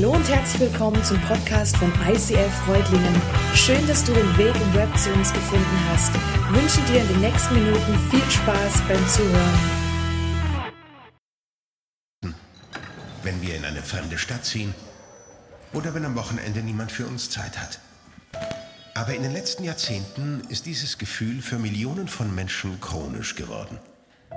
Hallo 0.00 0.12
und 0.12 0.28
herzlich 0.28 0.60
willkommen 0.60 1.02
zum 1.02 1.20
Podcast 1.22 1.76
von 1.76 1.92
ICF 2.08 2.54
Freudlingen. 2.64 3.20
Schön, 3.52 3.84
dass 3.88 4.04
du 4.04 4.12
den 4.12 4.38
Weg 4.38 4.54
im 4.54 4.74
Web 4.74 4.96
zu 4.96 5.12
uns 5.12 5.32
gefunden 5.32 5.80
hast. 5.90 6.12
Ich 6.14 6.56
wünsche 6.56 6.80
dir 6.82 7.00
in 7.00 7.08
den 7.08 7.20
nächsten 7.20 7.54
Minuten 7.54 7.98
viel 8.08 8.30
Spaß 8.30 8.80
beim 8.86 9.08
Zuhören. 9.08 9.58
Wenn 13.24 13.42
wir 13.42 13.56
in 13.56 13.64
eine 13.64 13.82
fremde 13.82 14.18
Stadt 14.18 14.44
ziehen 14.44 14.72
oder 15.72 15.92
wenn 15.94 16.04
am 16.04 16.14
Wochenende 16.14 16.60
niemand 16.60 16.92
für 16.92 17.08
uns 17.08 17.28
Zeit 17.28 17.58
hat. 17.58 17.80
Aber 18.94 19.16
in 19.16 19.24
den 19.24 19.32
letzten 19.32 19.64
Jahrzehnten 19.64 20.42
ist 20.48 20.66
dieses 20.66 20.98
Gefühl 20.98 21.42
für 21.42 21.58
Millionen 21.58 22.06
von 22.06 22.32
Menschen 22.32 22.80
chronisch 22.80 23.34
geworden. 23.34 23.80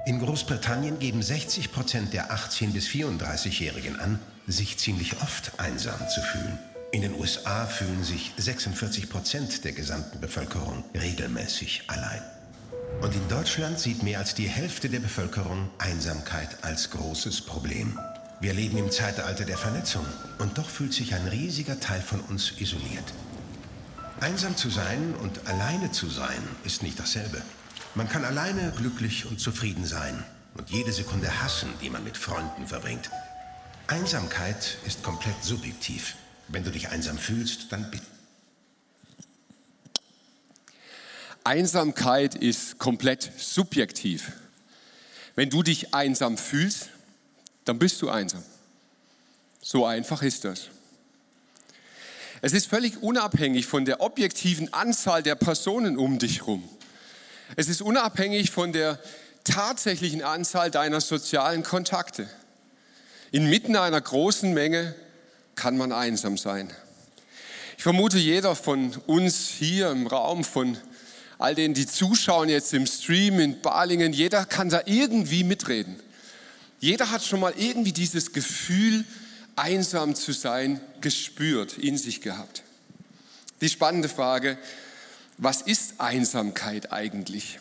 In 0.07 0.21
Großbritannien 0.21 0.97
geben 0.97 1.21
60 1.21 1.71
Prozent 1.71 2.13
der 2.13 2.31
18- 2.31 2.73
bis 2.73 2.87
34-Jährigen 2.87 3.99
an, 3.99 4.17
sich 4.47 4.77
ziemlich 4.77 5.21
oft 5.21 5.59
einsam 5.59 5.99
zu 6.09 6.21
fühlen. 6.21 6.59
In 6.91 7.01
den 7.01 7.15
USA 7.15 7.65
fühlen 7.67 8.03
sich 8.03 8.33
46 8.37 9.09
Prozent 9.09 9.63
der 9.63 9.71
gesamten 9.71 10.19
Bevölkerung 10.19 10.83
regelmäßig 10.93 11.83
allein. 11.87 12.21
Und 13.01 13.15
in 13.15 13.27
Deutschland 13.29 13.79
sieht 13.79 14.03
mehr 14.03 14.19
als 14.19 14.35
die 14.35 14.47
Hälfte 14.47 14.89
der 14.89 14.99
Bevölkerung 14.99 15.69
Einsamkeit 15.77 16.49
als 16.63 16.89
großes 16.89 17.41
Problem. 17.41 17.97
Wir 18.41 18.53
leben 18.53 18.77
im 18.77 18.91
Zeitalter 18.91 19.45
der 19.45 19.57
Vernetzung 19.57 20.05
und 20.39 20.57
doch 20.57 20.69
fühlt 20.69 20.93
sich 20.93 21.13
ein 21.13 21.27
riesiger 21.27 21.79
Teil 21.79 22.01
von 22.01 22.19
uns 22.21 22.53
isoliert. 22.59 23.05
Einsam 24.19 24.57
zu 24.57 24.69
sein 24.69 25.15
und 25.21 25.47
alleine 25.47 25.91
zu 25.91 26.09
sein 26.09 26.43
ist 26.63 26.83
nicht 26.83 26.99
dasselbe. 26.99 27.41
Man 27.95 28.09
kann 28.09 28.25
alleine 28.25 28.71
glücklich 28.75 29.25
und 29.25 29.39
zufrieden 29.39 29.85
sein 29.85 30.23
und 30.55 30.69
jede 30.69 30.91
Sekunde 30.91 31.41
hassen, 31.41 31.69
die 31.81 31.89
man 31.89 32.03
mit 32.03 32.17
Freunden 32.17 32.67
verbringt. 32.67 33.09
Einsamkeit 33.91 34.77
ist 34.85 35.03
komplett 35.03 35.43
subjektiv. 35.43 36.15
Wenn 36.47 36.63
du 36.63 36.71
dich 36.71 36.87
einsam 36.87 37.17
fühlst, 37.17 37.73
dann 37.73 37.91
bitte. 37.91 38.05
Einsamkeit 41.43 42.35
ist 42.35 42.79
komplett 42.79 43.29
subjektiv. 43.37 44.31
Wenn 45.35 45.49
du 45.49 45.61
dich 45.61 45.93
einsam 45.93 46.37
fühlst, 46.37 46.87
dann 47.65 47.79
bist 47.79 48.01
du 48.01 48.09
einsam. 48.09 48.41
So 49.61 49.85
einfach 49.85 50.21
ist 50.21 50.45
das. 50.45 50.69
Es 52.41 52.53
ist 52.53 52.67
völlig 52.67 53.03
unabhängig 53.03 53.67
von 53.67 53.83
der 53.83 53.99
objektiven 53.99 54.73
Anzahl 54.73 55.21
der 55.21 55.35
Personen 55.35 55.97
um 55.97 56.17
dich 56.17 56.39
herum. 56.39 56.63
Es 57.57 57.67
ist 57.67 57.81
unabhängig 57.81 58.51
von 58.51 58.71
der 58.71 58.99
tatsächlichen 59.43 60.23
Anzahl 60.23 60.71
deiner 60.71 61.01
sozialen 61.01 61.63
Kontakte. 61.63 62.29
Inmitten 63.31 63.77
einer 63.77 64.01
großen 64.01 64.53
Menge 64.53 64.93
kann 65.55 65.77
man 65.77 65.91
einsam 65.91 66.37
sein. 66.37 66.69
Ich 67.77 67.83
vermute, 67.83 68.17
jeder 68.17 68.55
von 68.55 68.95
uns 69.07 69.47
hier 69.47 69.89
im 69.89 70.05
Raum, 70.05 70.43
von 70.43 70.77
all 71.39 71.55
denen, 71.55 71.73
die 71.73 71.87
zuschauen 71.87 72.49
jetzt 72.49 72.73
im 72.73 72.85
Stream 72.85 73.39
in 73.39 73.61
Balingen, 73.61 74.13
jeder 74.13 74.45
kann 74.45 74.69
da 74.69 74.81
irgendwie 74.85 75.43
mitreden. 75.43 75.95
Jeder 76.79 77.09
hat 77.09 77.23
schon 77.23 77.39
mal 77.39 77.53
irgendwie 77.57 77.93
dieses 77.93 78.33
Gefühl, 78.33 79.05
einsam 79.55 80.13
zu 80.13 80.33
sein, 80.33 80.79
gespürt, 80.99 81.77
in 81.77 81.97
sich 81.97 82.21
gehabt. 82.21 82.63
Die 83.61 83.69
spannende 83.69 84.09
Frage, 84.09 84.57
was 85.37 85.61
ist 85.61 85.99
Einsamkeit 85.99 86.91
eigentlich? 86.91 87.59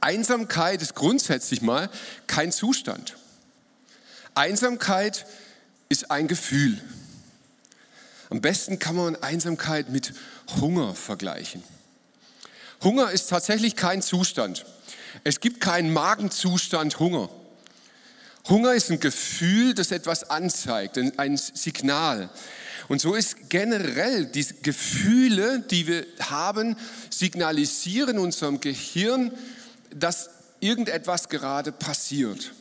Einsamkeit 0.00 0.80
ist 0.80 0.94
grundsätzlich 0.94 1.60
mal 1.60 1.90
kein 2.26 2.52
Zustand. 2.52 3.17
Einsamkeit 4.38 5.26
ist 5.88 6.12
ein 6.12 6.28
Gefühl. 6.28 6.80
Am 8.30 8.40
besten 8.40 8.78
kann 8.78 8.94
man 8.94 9.16
Einsamkeit 9.16 9.88
mit 9.88 10.14
Hunger 10.60 10.94
vergleichen. 10.94 11.64
Hunger 12.84 13.10
ist 13.10 13.30
tatsächlich 13.30 13.74
kein 13.74 14.00
Zustand. 14.00 14.64
Es 15.24 15.40
gibt 15.40 15.60
keinen 15.60 15.92
Magenzustand 15.92 17.00
Hunger. 17.00 17.28
Hunger 18.48 18.74
ist 18.74 18.92
ein 18.92 19.00
Gefühl, 19.00 19.74
das 19.74 19.90
etwas 19.90 20.30
anzeigt, 20.30 20.98
ein 21.16 21.36
Signal. 21.36 22.30
Und 22.86 23.00
so 23.00 23.16
ist 23.16 23.50
generell 23.50 24.26
die 24.26 24.46
Gefühle, 24.62 25.64
die 25.68 25.88
wir 25.88 26.06
haben, 26.20 26.76
signalisieren 27.10 28.20
unserem 28.20 28.60
Gehirn, 28.60 29.32
dass 29.90 30.30
irgendetwas 30.60 31.28
gerade 31.28 31.72
passiert. 31.72 32.52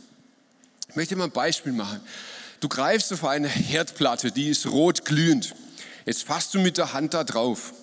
Ich 0.89 0.95
möchte 0.95 1.15
mal 1.15 1.25
ein 1.25 1.31
Beispiel 1.31 1.73
machen. 1.73 1.99
Du 2.59 2.69
greifst 2.69 3.11
auf 3.13 3.25
eine 3.25 3.47
Herdplatte, 3.47 4.31
die 4.31 4.49
ist 4.49 4.65
rot 4.67 5.05
glühend. 5.05 5.53
Jetzt 6.05 6.23
fasst 6.23 6.53
du 6.53 6.59
mit 6.59 6.77
der 6.77 6.93
Hand 6.93 7.13
da 7.13 7.23
drauf. 7.23 7.73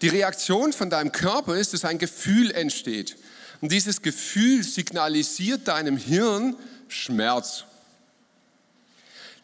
Die 0.00 0.08
Reaktion 0.08 0.72
von 0.72 0.90
deinem 0.90 1.12
Körper 1.12 1.56
ist, 1.56 1.74
dass 1.74 1.84
ein 1.84 1.98
Gefühl 1.98 2.50
entsteht. 2.52 3.16
Und 3.60 3.70
dieses 3.70 4.02
Gefühl 4.02 4.62
signalisiert 4.62 5.68
deinem 5.68 5.96
Hirn 5.96 6.56
Schmerz. 6.88 7.64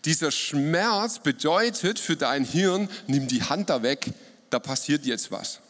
Dieser 0.04 0.30
Schmerz 0.30 1.18
bedeutet 1.18 1.98
für 1.98 2.16
dein 2.16 2.44
Hirn, 2.44 2.88
nimm 3.06 3.26
die 3.26 3.42
Hand 3.42 3.70
da 3.70 3.82
weg, 3.82 4.12
da 4.50 4.58
passiert 4.58 5.04
jetzt 5.04 5.30
was. 5.30 5.60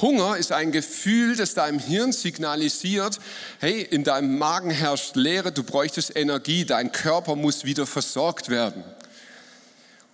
Hunger 0.00 0.36
ist 0.36 0.52
ein 0.52 0.72
Gefühl, 0.72 1.36
das 1.36 1.54
deinem 1.54 1.78
Hirn 1.78 2.12
signalisiert, 2.12 3.18
hey, 3.60 3.80
in 3.82 4.04
deinem 4.04 4.36
Magen 4.36 4.70
herrscht 4.70 5.16
Leere, 5.16 5.52
du 5.52 5.62
bräuchtest 5.62 6.14
Energie, 6.16 6.64
dein 6.64 6.92
Körper 6.92 7.34
muss 7.34 7.64
wieder 7.64 7.86
versorgt 7.86 8.48
werden. 8.48 8.84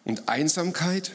Und 0.04 0.28
Einsamkeit 0.28 1.10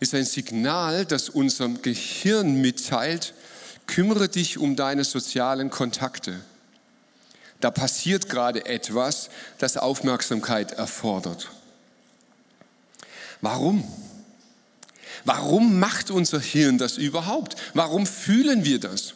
ist 0.00 0.14
ein 0.14 0.24
Signal, 0.24 1.04
das 1.04 1.28
unserem 1.28 1.82
Gehirn 1.82 2.60
mitteilt, 2.60 3.34
kümmere 3.86 4.28
dich 4.28 4.56
um 4.56 4.76
deine 4.76 5.04
sozialen 5.04 5.68
Kontakte. 5.68 6.40
Da 7.60 7.70
passiert 7.70 8.30
gerade 8.30 8.64
etwas, 8.64 9.28
das 9.58 9.76
Aufmerksamkeit 9.76 10.72
erfordert. 10.72 11.50
Warum? 13.42 13.84
Warum 15.24 15.78
macht 15.78 16.10
unser 16.10 16.40
Hirn 16.40 16.78
das 16.78 16.96
überhaupt? 16.96 17.56
Warum 17.74 18.06
fühlen 18.06 18.64
wir 18.64 18.80
das? 18.80 19.14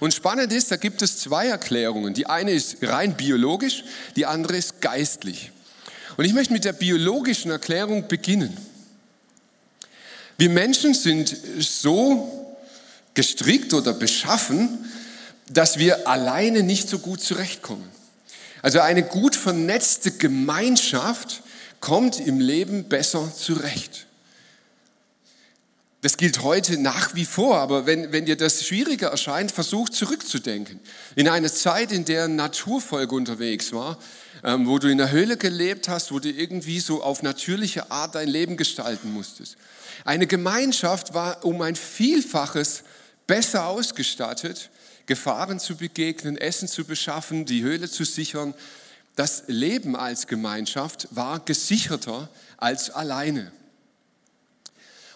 Und 0.00 0.14
spannend 0.14 0.52
ist, 0.52 0.70
da 0.70 0.76
gibt 0.76 1.02
es 1.02 1.18
zwei 1.18 1.46
Erklärungen. 1.46 2.14
Die 2.14 2.26
eine 2.26 2.52
ist 2.52 2.76
rein 2.82 3.16
biologisch, 3.16 3.84
die 4.16 4.26
andere 4.26 4.56
ist 4.56 4.80
geistlich. 4.80 5.50
Und 6.16 6.24
ich 6.24 6.34
möchte 6.34 6.52
mit 6.52 6.64
der 6.64 6.72
biologischen 6.72 7.50
Erklärung 7.50 8.08
beginnen. 8.08 8.56
Wir 10.36 10.50
Menschen 10.50 10.94
sind 10.94 11.34
so 11.58 12.56
gestrickt 13.14 13.74
oder 13.74 13.92
beschaffen, 13.92 14.90
dass 15.48 15.78
wir 15.78 16.06
alleine 16.06 16.62
nicht 16.62 16.88
so 16.88 16.98
gut 16.98 17.20
zurechtkommen. 17.20 17.88
Also 18.62 18.80
eine 18.80 19.02
gut 19.02 19.34
vernetzte 19.34 20.10
Gemeinschaft 20.12 21.42
kommt 21.80 22.20
im 22.20 22.40
Leben 22.40 22.84
besser 22.84 23.32
zurecht. 23.34 24.07
Das 26.00 26.16
gilt 26.16 26.44
heute 26.44 26.78
nach 26.78 27.16
wie 27.16 27.24
vor, 27.24 27.58
aber 27.58 27.84
wenn, 27.84 28.12
wenn 28.12 28.24
dir 28.24 28.36
das 28.36 28.64
schwieriger 28.64 29.08
erscheint, 29.08 29.50
versuch 29.50 29.88
zurückzudenken. 29.88 30.78
In 31.16 31.28
eine 31.28 31.52
Zeit, 31.52 31.90
in 31.90 32.04
der 32.04 32.24
ein 32.24 32.36
Naturvolk 32.36 33.10
unterwegs 33.10 33.72
war, 33.72 33.98
ähm, 34.44 34.68
wo 34.68 34.78
du 34.78 34.88
in 34.88 34.98
der 34.98 35.10
Höhle 35.10 35.36
gelebt 35.36 35.88
hast, 35.88 36.12
wo 36.12 36.20
du 36.20 36.30
irgendwie 36.30 36.78
so 36.78 37.02
auf 37.02 37.24
natürliche 37.24 37.90
Art 37.90 38.14
dein 38.14 38.28
Leben 38.28 38.56
gestalten 38.56 39.12
musstest. 39.12 39.56
Eine 40.04 40.28
Gemeinschaft 40.28 41.14
war 41.14 41.44
um 41.44 41.60
ein 41.62 41.74
Vielfaches 41.74 42.84
besser 43.26 43.66
ausgestattet 43.66 44.70
Gefahren 45.06 45.58
zu 45.58 45.74
begegnen, 45.74 46.36
Essen 46.36 46.68
zu 46.68 46.84
beschaffen, 46.84 47.46
die 47.46 47.62
Höhle 47.62 47.90
zu 47.90 48.04
sichern. 48.04 48.54
Das 49.16 49.44
Leben 49.46 49.96
als 49.96 50.26
Gemeinschaft 50.26 51.08
war 51.10 51.40
gesicherter 51.40 52.28
als 52.58 52.90
alleine. 52.90 53.50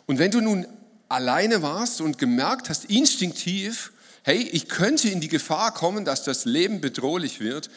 Und 0.06 0.18
wenn 0.18 0.30
du 0.30 0.40
nun 0.40 0.66
alleine 1.08 1.62
warst 1.62 2.00
und 2.00 2.18
gemerkt 2.18 2.68
hast, 2.68 2.86
instinktiv, 2.86 3.92
hey, 4.22 4.38
ich 4.38 4.68
könnte 4.68 5.08
in 5.08 5.20
die 5.20 5.28
Gefahr 5.28 5.74
kommen, 5.74 6.04
dass 6.04 6.24
das 6.24 6.44
Leben 6.44 6.80
bedrohlich 6.80 7.40
wird, 7.40 7.70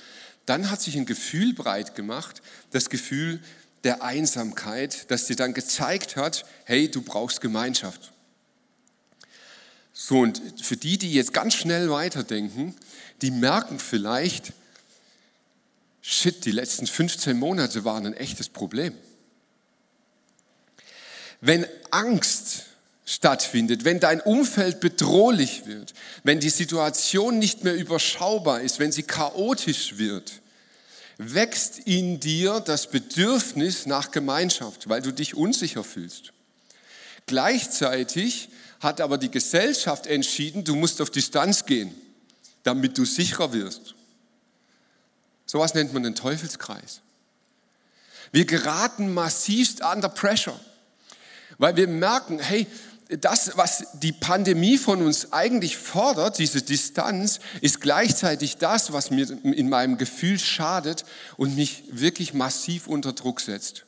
dann 0.45 0.69
hat 0.69 0.81
sich 0.81 0.95
ein 0.95 1.05
Gefühl 1.05 1.53
breit 1.53 1.95
gemacht, 1.95 2.41
das 2.71 2.89
Gefühl 2.89 3.41
der 3.83 4.03
Einsamkeit, 4.03 5.09
das 5.11 5.25
dir 5.25 5.35
dann 5.35 5.53
gezeigt 5.53 6.15
hat, 6.15 6.45
hey, 6.65 6.89
du 6.89 7.01
brauchst 7.01 7.41
Gemeinschaft. 7.41 8.11
So, 9.93 10.19
und 10.19 10.41
für 10.61 10.75
die, 10.75 10.97
die 10.97 11.13
jetzt 11.13 11.33
ganz 11.33 11.53
schnell 11.53 11.89
weiterdenken, 11.89 12.75
die 13.21 13.31
merken 13.31 13.79
vielleicht, 13.79 14.53
shit, 16.01 16.45
die 16.45 16.51
letzten 16.51 16.85
15 16.85 17.37
Monate 17.37 17.85
waren 17.85 18.05
ein 18.05 18.13
echtes 18.13 18.49
Problem. 18.49 18.93
Wenn 21.41 21.65
Angst 21.95 22.65
stattfindet, 23.05 23.85
wenn 23.85 24.01
dein 24.01 24.19
Umfeld 24.19 24.81
bedrohlich 24.81 25.65
wird, 25.65 25.93
wenn 26.23 26.41
die 26.41 26.49
Situation 26.49 27.39
nicht 27.39 27.63
mehr 27.63 27.75
überschaubar 27.75 28.59
ist, 28.61 28.79
wenn 28.79 28.91
sie 28.91 29.03
chaotisch 29.03 29.97
wird, 29.97 30.41
wächst 31.17 31.79
in 31.79 32.19
dir 32.19 32.59
das 32.59 32.89
Bedürfnis 32.89 33.85
nach 33.85 34.11
Gemeinschaft, 34.11 34.89
weil 34.89 35.01
du 35.01 35.13
dich 35.13 35.35
unsicher 35.35 35.85
fühlst. 35.85 36.33
Gleichzeitig 37.27 38.49
hat 38.81 38.99
aber 38.99 39.17
die 39.17 39.31
Gesellschaft 39.31 40.05
entschieden, 40.05 40.65
du 40.65 40.75
musst 40.75 41.01
auf 41.01 41.09
Distanz 41.09 41.65
gehen, 41.65 41.95
damit 42.63 42.97
du 42.97 43.05
sicherer 43.05 43.53
wirst. 43.53 43.95
Sowas 45.45 45.73
nennt 45.73 45.93
man 45.93 46.03
den 46.03 46.15
Teufelskreis. 46.15 46.99
Wir 48.33 48.45
geraten 48.45 49.13
massivst 49.13 49.81
under 49.81 50.09
pressure, 50.09 50.59
weil 51.57 51.75
wir 51.75 51.87
merken, 51.87 52.39
hey, 52.39 52.67
das, 53.07 53.55
was 53.55 53.85
die 53.93 54.11
Pandemie 54.11 54.77
von 54.77 55.01
uns 55.01 55.31
eigentlich 55.31 55.77
fordert, 55.77 56.39
diese 56.39 56.61
Distanz, 56.61 57.39
ist 57.61 57.81
gleichzeitig 57.81 58.57
das, 58.57 58.93
was 58.93 59.11
mir 59.11 59.29
in 59.43 59.69
meinem 59.69 59.97
Gefühl 59.97 60.39
schadet 60.39 61.05
und 61.37 61.55
mich 61.55 61.83
wirklich 61.91 62.33
massiv 62.33 62.87
unter 62.87 63.13
Druck 63.13 63.41
setzt. 63.41 63.85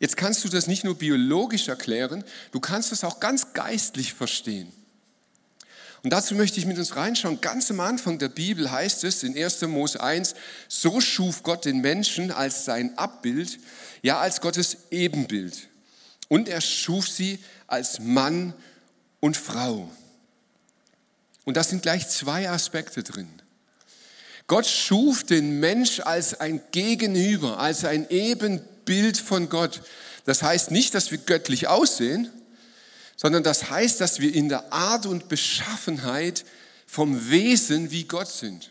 Jetzt 0.00 0.16
kannst 0.16 0.44
du 0.44 0.48
das 0.48 0.68
nicht 0.68 0.84
nur 0.84 0.94
biologisch 0.94 1.66
erklären, 1.66 2.22
du 2.52 2.60
kannst 2.60 2.92
es 2.92 3.02
auch 3.02 3.18
ganz 3.18 3.52
geistlich 3.52 4.14
verstehen. 4.14 4.72
Und 6.02 6.12
dazu 6.12 6.34
möchte 6.34 6.60
ich 6.60 6.66
mit 6.66 6.78
uns 6.78 6.96
reinschauen. 6.96 7.40
Ganz 7.40 7.70
am 7.70 7.80
Anfang 7.80 8.18
der 8.18 8.28
Bibel 8.28 8.70
heißt 8.70 9.04
es 9.04 9.22
in 9.22 9.36
1. 9.36 9.62
Mose 9.62 10.00
1, 10.00 10.34
so 10.68 11.00
schuf 11.00 11.42
Gott 11.42 11.64
den 11.64 11.80
Menschen 11.80 12.30
als 12.30 12.64
sein 12.64 12.96
Abbild, 12.96 13.58
ja 14.02 14.18
als 14.18 14.40
Gottes 14.40 14.76
Ebenbild. 14.90 15.68
Und 16.28 16.48
er 16.48 16.60
schuf 16.60 17.08
sie 17.08 17.38
als 17.66 17.98
Mann 17.98 18.54
und 19.20 19.36
Frau. 19.36 19.90
Und 21.44 21.56
da 21.56 21.64
sind 21.64 21.82
gleich 21.82 22.08
zwei 22.08 22.48
Aspekte 22.48 23.02
drin. 23.02 23.28
Gott 24.46 24.66
schuf 24.66 25.24
den 25.24 25.60
Mensch 25.60 26.00
als 26.00 26.38
ein 26.38 26.60
Gegenüber, 26.70 27.58
als 27.58 27.84
ein 27.84 28.08
Ebenbild 28.08 29.18
von 29.18 29.48
Gott. 29.48 29.82
Das 30.24 30.42
heißt 30.42 30.70
nicht, 30.70 30.94
dass 30.94 31.10
wir 31.10 31.18
göttlich 31.18 31.68
aussehen, 31.68 32.30
sondern 33.18 33.42
das 33.42 33.68
heißt, 33.68 34.00
dass 34.00 34.20
wir 34.20 34.32
in 34.32 34.48
der 34.48 34.72
Art 34.72 35.04
und 35.04 35.28
Beschaffenheit 35.28 36.44
vom 36.86 37.30
Wesen 37.30 37.90
wie 37.90 38.04
Gott 38.04 38.28
sind. 38.28 38.70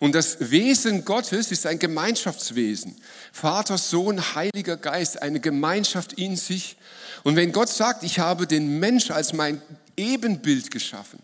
Und 0.00 0.14
das 0.14 0.50
Wesen 0.50 1.04
Gottes 1.04 1.50
ist 1.52 1.66
ein 1.66 1.78
Gemeinschaftswesen. 1.78 2.96
Vater, 3.32 3.78
Sohn, 3.78 4.34
Heiliger 4.34 4.76
Geist, 4.76 5.22
eine 5.22 5.40
Gemeinschaft 5.40 6.14
in 6.14 6.36
sich. 6.36 6.76
Und 7.22 7.36
wenn 7.36 7.52
Gott 7.52 7.68
sagt, 7.70 8.02
ich 8.02 8.18
habe 8.18 8.46
den 8.46 8.78
Mensch 8.80 9.10
als 9.10 9.32
mein 9.32 9.62
Ebenbild 9.96 10.70
geschaffen, 10.70 11.20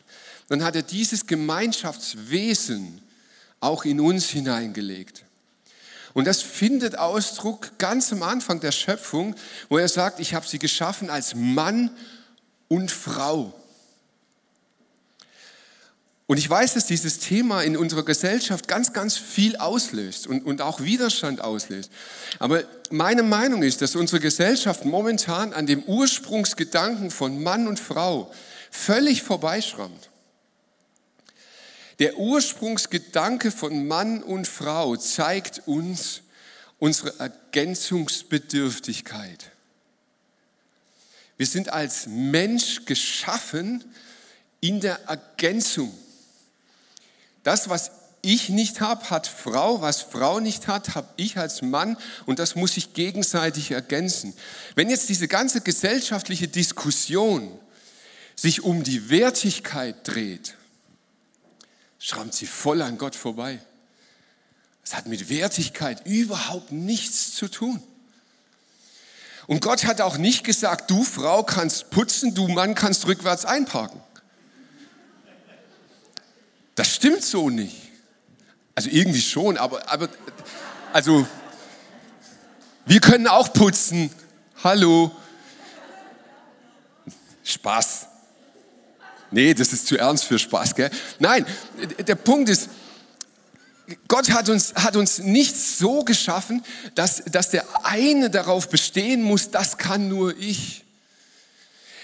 dann 0.49 0.65
hat 0.65 0.77
er 0.77 0.83
dieses 0.83 1.27
Gemeinschaftswesen 1.27 3.03
auch 3.61 3.85
in 3.85 4.01
uns 4.01 4.29
hineingelegt. 4.29 5.25
Und 6.15 6.27
das 6.27 6.43
findet 6.43 6.97
Ausdruck 6.97 7.79
ganz 7.79 8.13
am 8.13 8.23
Anfang 8.23 8.61
der 8.61 8.73
Schöpfung, 8.73 9.35
wo 9.69 9.79
er 9.79 9.89
sagt, 9.89 10.21
ich 10.21 10.35
habe 10.35 10.47
sie 10.47 10.59
geschaffen 10.59 11.11
als 11.11 11.35
Mann 11.35 11.91
und 12.73 12.91
Frau. 12.91 13.53
Und 16.27 16.39
ich 16.39 16.49
weiß, 16.49 16.73
dass 16.73 16.87
dieses 16.87 17.19
Thema 17.19 17.61
in 17.61 17.77
unserer 17.77 18.03
Gesellschaft 18.03 18.67
ganz, 18.67 18.95
ganz 18.95 19.19
viel 19.19 19.57
auslöst 19.57 20.27
und, 20.27 20.47
und 20.47 20.63
auch 20.63 20.81
Widerstand 20.81 21.43
auslöst. 21.43 21.93
Aber 22.39 22.65
meine 22.89 23.23
Meinung 23.23 23.63
ist, 23.63 23.83
dass 23.83 23.95
unsere 23.95 24.21
Gesellschaft 24.21 24.87
momentan 24.87 25.53
an 25.53 25.67
dem 25.67 25.83
Ursprungsgedanken 25.83 27.11
von 27.11 27.43
Mann 27.43 27.69
und 27.69 27.79
Frau 27.79 28.33
völlig 28.71 29.23
vorbeischrammt. 29.23 30.09
Der 31.99 32.17
Ursprungsgedanke 32.17 33.51
von 33.51 33.87
Mann 33.87 34.23
und 34.23 34.49
Frau 34.49 34.97
zeigt 34.97 35.61
uns 35.67 36.23
unsere 36.79 37.21
Ergänzungsbedürftigkeit. 37.21 39.53
Wir 41.37 41.47
sind 41.47 41.73
als 41.73 42.07
Mensch 42.07 42.85
geschaffen 42.85 43.85
in 44.61 44.81
der 44.81 45.01
Ergänzung. 45.09 45.93
Das, 47.43 47.69
was 47.69 47.91
ich 48.23 48.49
nicht 48.49 48.81
habe, 48.81 49.11
hat 49.11 49.27
Frau, 49.27 49.83
was 49.83 50.01
Frau 50.01 50.39
nicht 50.39 50.69
hat, 50.69 50.95
habe 50.95 51.09
ich 51.17 51.37
als 51.37 51.61
Mann 51.61 51.97
und 52.25 52.39
das 52.39 52.55
muss 52.55 52.75
sich 52.75 52.95
gegenseitig 52.95 53.73
ergänzen. 53.73 54.33
Wenn 54.77 54.89
jetzt 54.89 55.09
diese 55.09 55.27
ganze 55.27 55.61
gesellschaftliche 55.61 56.47
Diskussion 56.47 57.59
sich 58.37 58.63
um 58.63 58.85
die 58.85 59.11
Wertigkeit 59.11 59.97
dreht, 60.07 60.57
schrammt 61.99 62.35
sie 62.35 62.47
voll 62.47 62.81
an 62.83 62.97
Gott 62.97 63.17
vorbei. 63.17 63.59
Es 64.85 64.95
hat 64.95 65.07
mit 65.07 65.29
Wertigkeit 65.29 66.07
überhaupt 66.07 66.71
nichts 66.71 67.35
zu 67.35 67.49
tun. 67.49 67.83
Und 69.47 69.61
Gott 69.61 69.85
hat 69.85 70.01
auch 70.01 70.19
nicht 70.19 70.45
gesagt, 70.45 70.91
du 70.91 71.03
Frau 71.03 71.43
kannst 71.43 71.91
putzen, 71.91 72.35
du 72.35 72.49
Mann 72.49 72.75
kannst 72.75 73.07
rückwärts 73.07 73.45
einparken. 73.45 74.01
Das 76.75 76.95
stimmt 76.95 77.23
so 77.23 77.51
nicht. 77.51 77.77
Also 78.75 78.89
irgendwie 78.91 79.21
schon, 79.21 79.59
aber, 79.59 79.91
aber 79.91 80.09
also 80.93 81.27
wir 82.87 83.01
können 83.01 83.27
auch 83.27 83.53
putzen. 83.53 84.11
Hallo. 84.65 85.11
Spaß. 87.45 88.07
Nee, 89.31 89.55
das 89.55 89.73
ist 89.73 89.87
zu 89.87 89.97
ernst 89.99 90.25
für 90.25 90.39
Spaß, 90.39 90.75
gell? 90.75 90.91
Nein, 91.19 91.47
der 92.07 92.15
Punkt 92.15 92.49
ist, 92.49 92.69
Gott 94.09 94.31
hat 94.31 94.49
uns, 94.49 94.75
hat 94.75 94.97
uns 94.97 95.19
nicht 95.19 95.57
so 95.57 96.05
geschaffen, 96.05 96.65
dass, 96.95 97.23
dass 97.27 97.51
der 97.51 97.65
eine 97.85 98.31
darauf 98.31 98.69
bestehen 98.69 99.23
muss, 99.23 99.51
das 99.51 99.79
kann 99.79 100.09
nur 100.09 100.37
ich. 100.39 100.85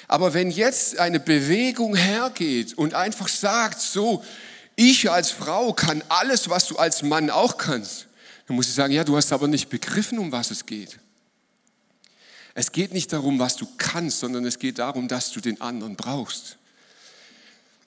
Aber 0.09 0.33
wenn 0.33 0.51
jetzt 0.51 0.99
eine 0.99 1.21
Bewegung 1.21 1.95
hergeht 1.95 2.73
und 2.75 2.95
einfach 2.95 3.29
sagt, 3.29 3.81
so, 3.81 4.25
ich 4.75 5.11
als 5.11 5.31
Frau 5.31 5.73
kann 5.73 6.03
alles, 6.09 6.49
was 6.49 6.67
du 6.67 6.77
als 6.77 7.03
Mann 7.03 7.31
auch 7.31 7.59
kannst, 7.59 8.07
dann 8.47 8.57
muss 8.57 8.69
ich 8.69 8.75
sagen, 8.75 8.95
ja, 8.95 9.05
du 9.05 9.17
hast 9.17 9.33
aber 9.33 9.49
nicht 9.49 9.69
begriffen, 9.69 10.19
um 10.19 10.33
was 10.33 10.51
es 10.51 10.65
geht. 10.65 10.99
Es 12.55 12.73
geht 12.73 12.93
nicht 12.93 13.13
darum, 13.13 13.39
was 13.39 13.57
du 13.57 13.69
kannst, 13.77 14.21
sondern 14.21 14.45
es 14.47 14.59
geht 14.59 14.79
darum, 14.79 15.07
dass 15.07 15.31
du 15.31 15.41
den 15.41 15.61
anderen 15.61 15.95
brauchst. 15.95 16.57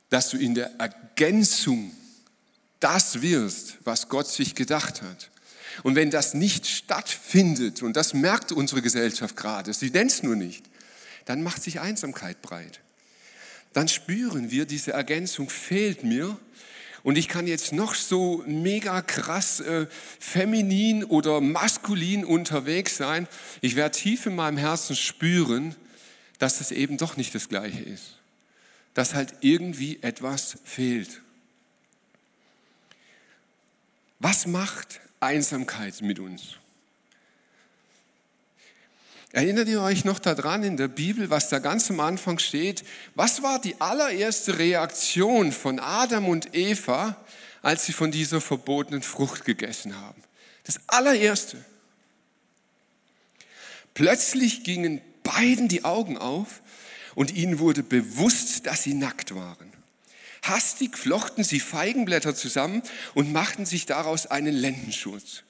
Dass 0.09 0.29
du 0.29 0.37
in 0.37 0.53
der 0.53 0.71
Ergänzung 0.79 1.91
das 2.81 3.21
wirst, 3.21 3.77
was 3.85 4.09
Gott 4.09 4.27
sich 4.27 4.55
gedacht 4.55 5.01
hat. 5.01 5.29
Und 5.83 5.95
wenn 5.95 6.11
das 6.11 6.33
nicht 6.33 6.67
stattfindet, 6.67 7.81
und 7.81 7.95
das 7.95 8.13
merkt 8.13 8.51
unsere 8.51 8.81
Gesellschaft 8.81 9.37
gerade, 9.37 9.73
sie 9.73 9.89
nennt 9.89 10.11
es 10.11 10.23
nur 10.23 10.35
nicht, 10.35 10.65
dann 11.25 11.43
macht 11.43 11.63
sich 11.63 11.79
Einsamkeit 11.79 12.41
breit. 12.41 12.81
Dann 13.73 13.87
spüren 13.87 14.51
wir, 14.51 14.65
diese 14.65 14.91
Ergänzung 14.91 15.49
fehlt 15.49 16.03
mir 16.03 16.37
und 17.03 17.17
ich 17.17 17.27
kann 17.27 17.47
jetzt 17.47 17.71
noch 17.71 17.95
so 17.95 18.43
mega 18.45 19.01
krass 19.01 19.59
äh, 19.61 19.87
feminin 20.19 21.03
oder 21.03 21.41
maskulin 21.41 22.25
unterwegs 22.25 22.97
sein. 22.97 23.27
Ich 23.61 23.75
werde 23.75 23.97
tief 23.97 24.25
in 24.25 24.35
meinem 24.35 24.57
Herzen 24.57 24.95
spüren, 24.95 25.75
dass 26.37 26.59
es 26.59 26.71
eben 26.71 26.97
doch 26.97 27.17
nicht 27.17 27.33
das 27.33 27.49
Gleiche 27.49 27.81
ist. 27.81 28.17
Dass 28.93 29.13
halt 29.13 29.35
irgendwie 29.41 29.99
etwas 30.01 30.57
fehlt. 30.63 31.21
Was 34.21 34.45
macht 34.45 35.01
Einsamkeit 35.19 35.99
mit 36.03 36.19
uns? 36.19 36.57
Erinnert 39.31 39.67
ihr 39.67 39.81
euch 39.81 40.05
noch 40.05 40.19
daran 40.19 40.61
in 40.61 40.77
der 40.77 40.89
Bibel, 40.89 41.31
was 41.31 41.49
da 41.49 41.57
ganz 41.57 41.89
am 41.89 41.99
Anfang 41.99 42.37
steht? 42.37 42.83
Was 43.15 43.41
war 43.41 43.59
die 43.59 43.81
allererste 43.81 44.59
Reaktion 44.59 45.51
von 45.51 45.79
Adam 45.79 46.27
und 46.27 46.53
Eva, 46.53 47.17
als 47.63 47.87
sie 47.87 47.93
von 47.93 48.11
dieser 48.11 48.41
verbotenen 48.41 49.01
Frucht 49.01 49.43
gegessen 49.43 49.99
haben? 49.99 50.21
Das 50.65 50.79
allererste. 50.85 51.57
Plötzlich 53.95 54.63
gingen 54.63 55.01
beiden 55.23 55.67
die 55.67 55.83
Augen 55.83 56.19
auf 56.19 56.61
und 57.15 57.33
ihnen 57.33 57.57
wurde 57.57 57.81
bewusst, 57.81 58.67
dass 58.67 58.83
sie 58.83 58.93
nackt 58.93 59.33
waren. 59.33 59.80
Hastig 60.41 60.97
flochten 60.97 61.43
sie 61.43 61.59
Feigenblätter 61.59 62.35
zusammen 62.35 62.81
und 63.13 63.31
machten 63.31 63.65
sich 63.65 63.85
daraus 63.85 64.25
einen 64.25 64.55
Lendenschutz. 64.55 65.43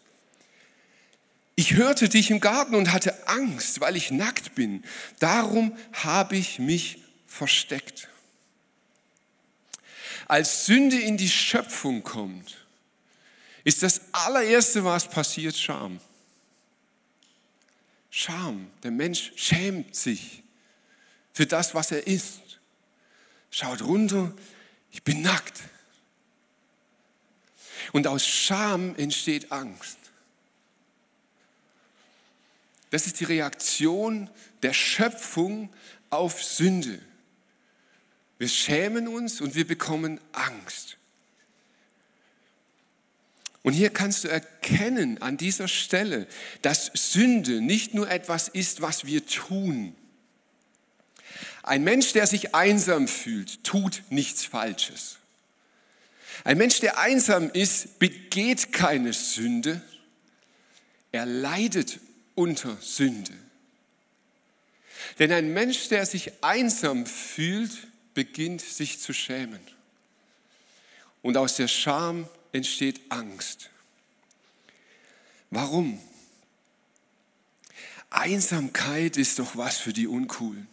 Ich 1.55 1.75
hörte 1.75 2.10
dich 2.10 2.31
im 2.31 2.39
Garten 2.39 2.75
und 2.75 2.91
hatte 2.91 3.27
Angst, 3.27 3.81
weil 3.81 3.95
ich 3.95 4.12
nackt 4.12 4.55
bin. 4.55 4.83
Darum 5.19 5.77
habe 5.93 6.36
ich 6.36 6.60
mich 6.60 7.00
versteckt. 7.27 8.10
Als 10.27 10.65
Sünde 10.65 11.00
in 11.00 11.17
die 11.17 11.29
Schöpfung 11.29 12.03
kommt, 12.03 12.65
ist 13.63 13.83
das 13.83 14.01
allererste, 14.12 14.83
was 14.83 15.10
passiert, 15.10 15.55
Scham. 15.55 16.00
Scham. 18.10 18.69
Der 18.83 18.91
Mensch 18.91 19.31
schämt 19.36 19.95
sich 19.95 20.43
für 21.33 21.45
das, 21.45 21.75
was 21.75 21.91
er 21.91 22.07
ist. 22.07 22.60
Schaut 23.51 23.81
runter, 23.81 24.33
ich 24.91 25.03
bin 25.03 25.21
nackt. 25.21 25.62
Und 27.93 28.07
aus 28.07 28.25
Scham 28.25 28.95
entsteht 28.95 29.51
Angst. 29.51 29.98
Das 32.89 33.07
ist 33.07 33.19
die 33.19 33.25
Reaktion 33.25 34.29
der 34.63 34.74
Schöpfung 34.74 35.74
auf 36.10 36.43
Sünde. 36.43 37.00
Wir 38.38 38.50
schämen 38.50 39.07
uns 39.07 39.39
und 39.41 39.55
wir 39.55 39.65
bekommen 39.65 40.19
Angst. 40.31 40.98
Und 43.63 43.74
hier 43.74 43.91
kannst 43.91 44.24
du 44.24 44.27
erkennen 44.27 45.21
an 45.21 45.38
dieser 45.38 45.67
Stelle, 45.67 46.27
dass 46.62 46.91
Sünde 46.93 47.62
nicht 47.62 47.93
nur 47.93 48.10
etwas 48.10 48.48
ist, 48.48 48.81
was 48.81 49.05
wir 49.05 49.25
tun. 49.25 49.95
Ein 51.63 51.83
Mensch, 51.83 52.13
der 52.13 52.27
sich 52.27 52.55
einsam 52.55 53.07
fühlt, 53.07 53.63
tut 53.63 54.03
nichts 54.10 54.45
Falsches. 54.45 55.17
Ein 56.43 56.57
Mensch, 56.57 56.79
der 56.79 56.98
einsam 56.98 57.50
ist, 57.51 58.00
begeht 58.00 58.74
keine 58.74 59.13
Sünde. 59.13 59.81
Er 61.12 61.25
leidet 61.25 62.00
unter 62.36 62.77
Sünde. 62.81 63.33
Denn 65.19 65.31
ein 65.31 65.53
Mensch, 65.53 65.89
der 65.89 66.05
sich 66.05 66.31
einsam 66.41 67.05
fühlt, 67.05 67.71
beginnt 68.13 68.62
sich 68.62 69.00
zu 69.00 69.13
schämen. 69.13 69.62
Und 71.21 71.38
aus 71.38 71.55
der 71.55 71.67
Scham 71.67 72.27
entsteht 72.51 73.01
Angst. 73.10 73.69
Warum? 75.50 76.00
Einsamkeit 78.10 79.17
ist 79.17 79.39
doch 79.39 79.55
was 79.55 79.77
für 79.77 79.93
die 79.93 80.07
Uncoolen. 80.07 80.67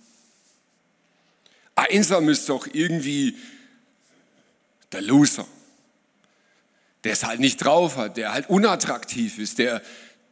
Einsam 1.78 2.28
ist 2.28 2.48
doch 2.48 2.66
irgendwie 2.72 3.36
der 4.90 5.00
Loser, 5.00 5.46
der 7.04 7.12
es 7.12 7.22
halt 7.22 7.38
nicht 7.38 7.58
drauf 7.58 7.96
hat, 7.96 8.16
der 8.16 8.32
halt 8.32 8.50
unattraktiv 8.50 9.38
ist, 9.38 9.58
der 9.58 9.80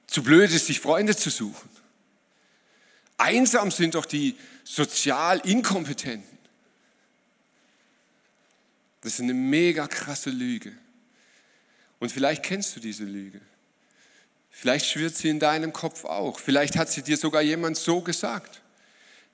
zu 0.08 0.24
blöd 0.24 0.50
ist, 0.50 0.66
sich 0.66 0.80
Freunde 0.80 1.14
zu 1.14 1.30
suchen. 1.30 1.70
Einsam 3.16 3.70
sind 3.70 3.94
doch 3.94 4.06
die 4.06 4.36
sozial 4.64 5.38
Inkompetenten. 5.38 6.36
Das 9.02 9.14
ist 9.14 9.20
eine 9.20 9.34
mega 9.34 9.86
krasse 9.86 10.30
Lüge. 10.30 10.72
Und 12.00 12.10
vielleicht 12.10 12.42
kennst 12.42 12.74
du 12.74 12.80
diese 12.80 13.04
Lüge. 13.04 13.40
Vielleicht 14.50 14.86
schwirrt 14.86 15.14
sie 15.14 15.28
in 15.28 15.38
deinem 15.38 15.72
Kopf 15.72 16.04
auch. 16.04 16.40
Vielleicht 16.40 16.76
hat 16.76 16.90
sie 16.90 17.02
dir 17.02 17.16
sogar 17.16 17.42
jemand 17.42 17.76
so 17.76 18.00
gesagt. 18.00 18.62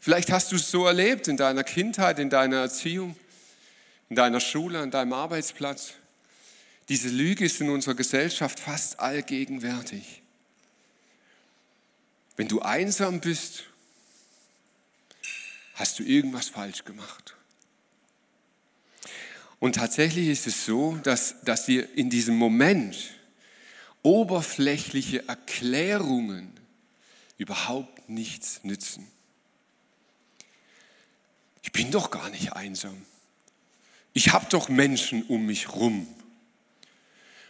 Vielleicht 0.02 0.32
hast 0.32 0.50
du 0.50 0.56
es 0.56 0.68
so 0.68 0.84
erlebt 0.84 1.28
in 1.28 1.36
deiner 1.36 1.62
Kindheit, 1.62 2.18
in 2.18 2.28
deiner 2.28 2.56
Erziehung, 2.56 3.14
in 4.10 4.16
deiner 4.16 4.40
Schule, 4.40 4.80
an 4.80 4.90
deinem 4.90 5.12
Arbeitsplatz. 5.12 5.92
Diese 6.88 7.08
Lüge 7.08 7.44
ist 7.44 7.60
in 7.60 7.70
unserer 7.70 7.94
Gesellschaft 7.94 8.58
fast 8.58 8.98
allgegenwärtig. 8.98 10.22
Wenn 12.34 12.48
du 12.48 12.60
einsam 12.62 13.20
bist, 13.20 13.62
hast 15.74 16.00
du 16.00 16.02
irgendwas 16.02 16.48
falsch 16.48 16.82
gemacht. 16.82 17.36
Und 19.60 19.76
tatsächlich 19.76 20.26
ist 20.26 20.48
es 20.48 20.66
so, 20.66 20.96
dass, 21.04 21.36
dass 21.44 21.66
dir 21.66 21.88
in 21.96 22.10
diesem 22.10 22.34
Moment 22.34 22.96
oberflächliche 24.02 25.28
Erklärungen 25.28 26.52
überhaupt 27.38 28.08
nichts 28.08 28.64
nützen. 28.64 29.06
Ich 31.74 31.80
bin 31.80 31.90
doch 31.90 32.10
gar 32.10 32.28
nicht 32.28 32.52
einsam. 32.52 33.00
Ich 34.12 34.34
habe 34.34 34.46
doch 34.50 34.68
Menschen 34.68 35.22
um 35.22 35.46
mich 35.46 35.72
rum. 35.72 36.06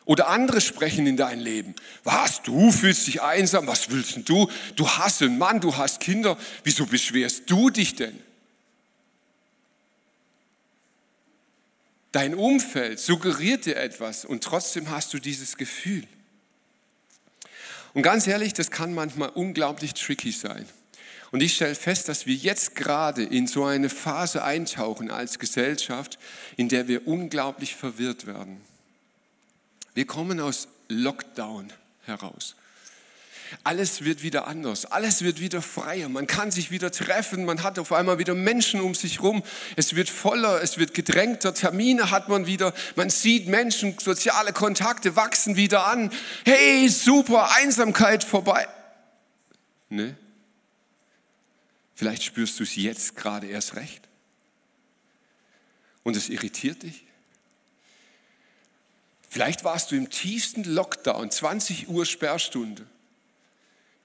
Oder 0.05 0.29
andere 0.29 0.61
sprechen 0.61 1.09
in 1.09 1.17
dein 1.17 1.41
Leben. 1.41 1.75
Was, 2.05 2.41
du 2.43 2.71
fühlst 2.71 3.09
dich 3.09 3.21
einsam? 3.21 3.67
Was 3.67 3.91
willst 3.91 4.15
denn 4.15 4.25
du? 4.25 4.49
Du 4.77 4.89
hast 4.89 5.23
einen 5.23 5.39
Mann, 5.39 5.61
du 5.61 5.77
hast 5.77 5.99
Kinder. 5.99 6.39
Wieso 6.63 6.87
beschwerst 6.87 7.51
du 7.51 7.71
dich 7.71 7.97
denn? 7.97 8.17
Dein 12.13 12.35
Umfeld 12.35 13.01
suggeriert 13.01 13.67
dir 13.67 13.77
etwas 13.77 14.25
und 14.25 14.45
trotzdem 14.45 14.91
hast 14.91 15.13
du 15.15 15.19
dieses 15.19 15.57
Gefühl. 15.57 16.07
Und 17.93 18.03
ganz 18.03 18.29
ehrlich, 18.29 18.53
das 18.53 18.71
kann 18.71 18.95
manchmal 18.95 19.31
unglaublich 19.31 19.95
tricky 19.95 20.31
sein. 20.31 20.65
Und 21.33 21.43
ich 21.43 21.55
stelle 21.55 21.75
fest, 21.75 22.09
dass 22.09 22.27
wir 22.27 22.35
jetzt 22.35 22.77
gerade 22.77 23.23
in 23.25 23.47
so 23.47 23.65
eine 23.65 23.89
Phase 23.89 24.45
eintauchen 24.45 25.11
als 25.11 25.39
Gesellschaft, 25.39 26.19
in 26.59 26.69
der 26.69 26.89
wir 26.89 27.09
unglaublich 27.09 27.75
verwirrt 27.75 28.27
werden. 28.27 28.61
Wir 29.95 30.07
kommen 30.07 30.41
aus 30.41 30.69
Lockdown 30.89 31.73
heraus. 32.05 32.55
Alles 33.65 34.05
wird 34.05 34.23
wieder 34.23 34.47
anders, 34.47 34.87
alles 34.87 35.23
wird 35.23 35.41
wieder 35.41 35.61
freier, 35.61 36.09
man 36.09 36.27
kann 36.27 36.51
sich 36.51 36.71
wieder 36.71 36.91
treffen, 36.91 37.45
man 37.45 37.63
hat 37.63 37.79
auf 37.79 37.93
einmal 37.93 38.19
wieder 38.19 38.35
Menschen 38.35 38.81
um 38.81 38.95
sich 38.95 39.21
rum, 39.21 39.43
es 39.77 39.95
wird 39.95 40.09
voller, 40.09 40.63
es 40.63 40.79
wird 40.79 40.95
gedrängter, 40.95 41.53
Termine 41.53 42.11
hat 42.11 42.31
man 42.31 42.47
wieder, 42.47 42.73
man 42.97 43.11
sieht 43.11 43.49
Menschen, 43.49 43.99
soziale 43.99 44.55
Kontakte 44.55 45.17
wachsen 45.17 45.57
wieder 45.57 45.87
an. 45.87 46.11
Hey, 46.47 46.89
super, 46.89 47.55
Einsamkeit 47.57 48.25
vorbei. 48.25 48.67
Ne? 49.91 50.17
Vielleicht 51.95 52.23
spürst 52.23 52.59
du 52.59 52.65
es 52.65 52.77
jetzt 52.77 53.17
gerade 53.17 53.47
erst 53.47 53.77
recht. 53.77 54.09
Und 56.03 56.17
es 56.17 56.29
irritiert 56.29 56.83
dich. 56.83 57.05
Vielleicht 59.29 59.65
warst 59.65 59.91
du 59.91 59.97
im 59.97 60.11
tiefsten 60.11 60.65
Lockdown, 60.65 61.31
20 61.31 61.89
Uhr 61.89 62.05
Sperrstunde 62.05 62.87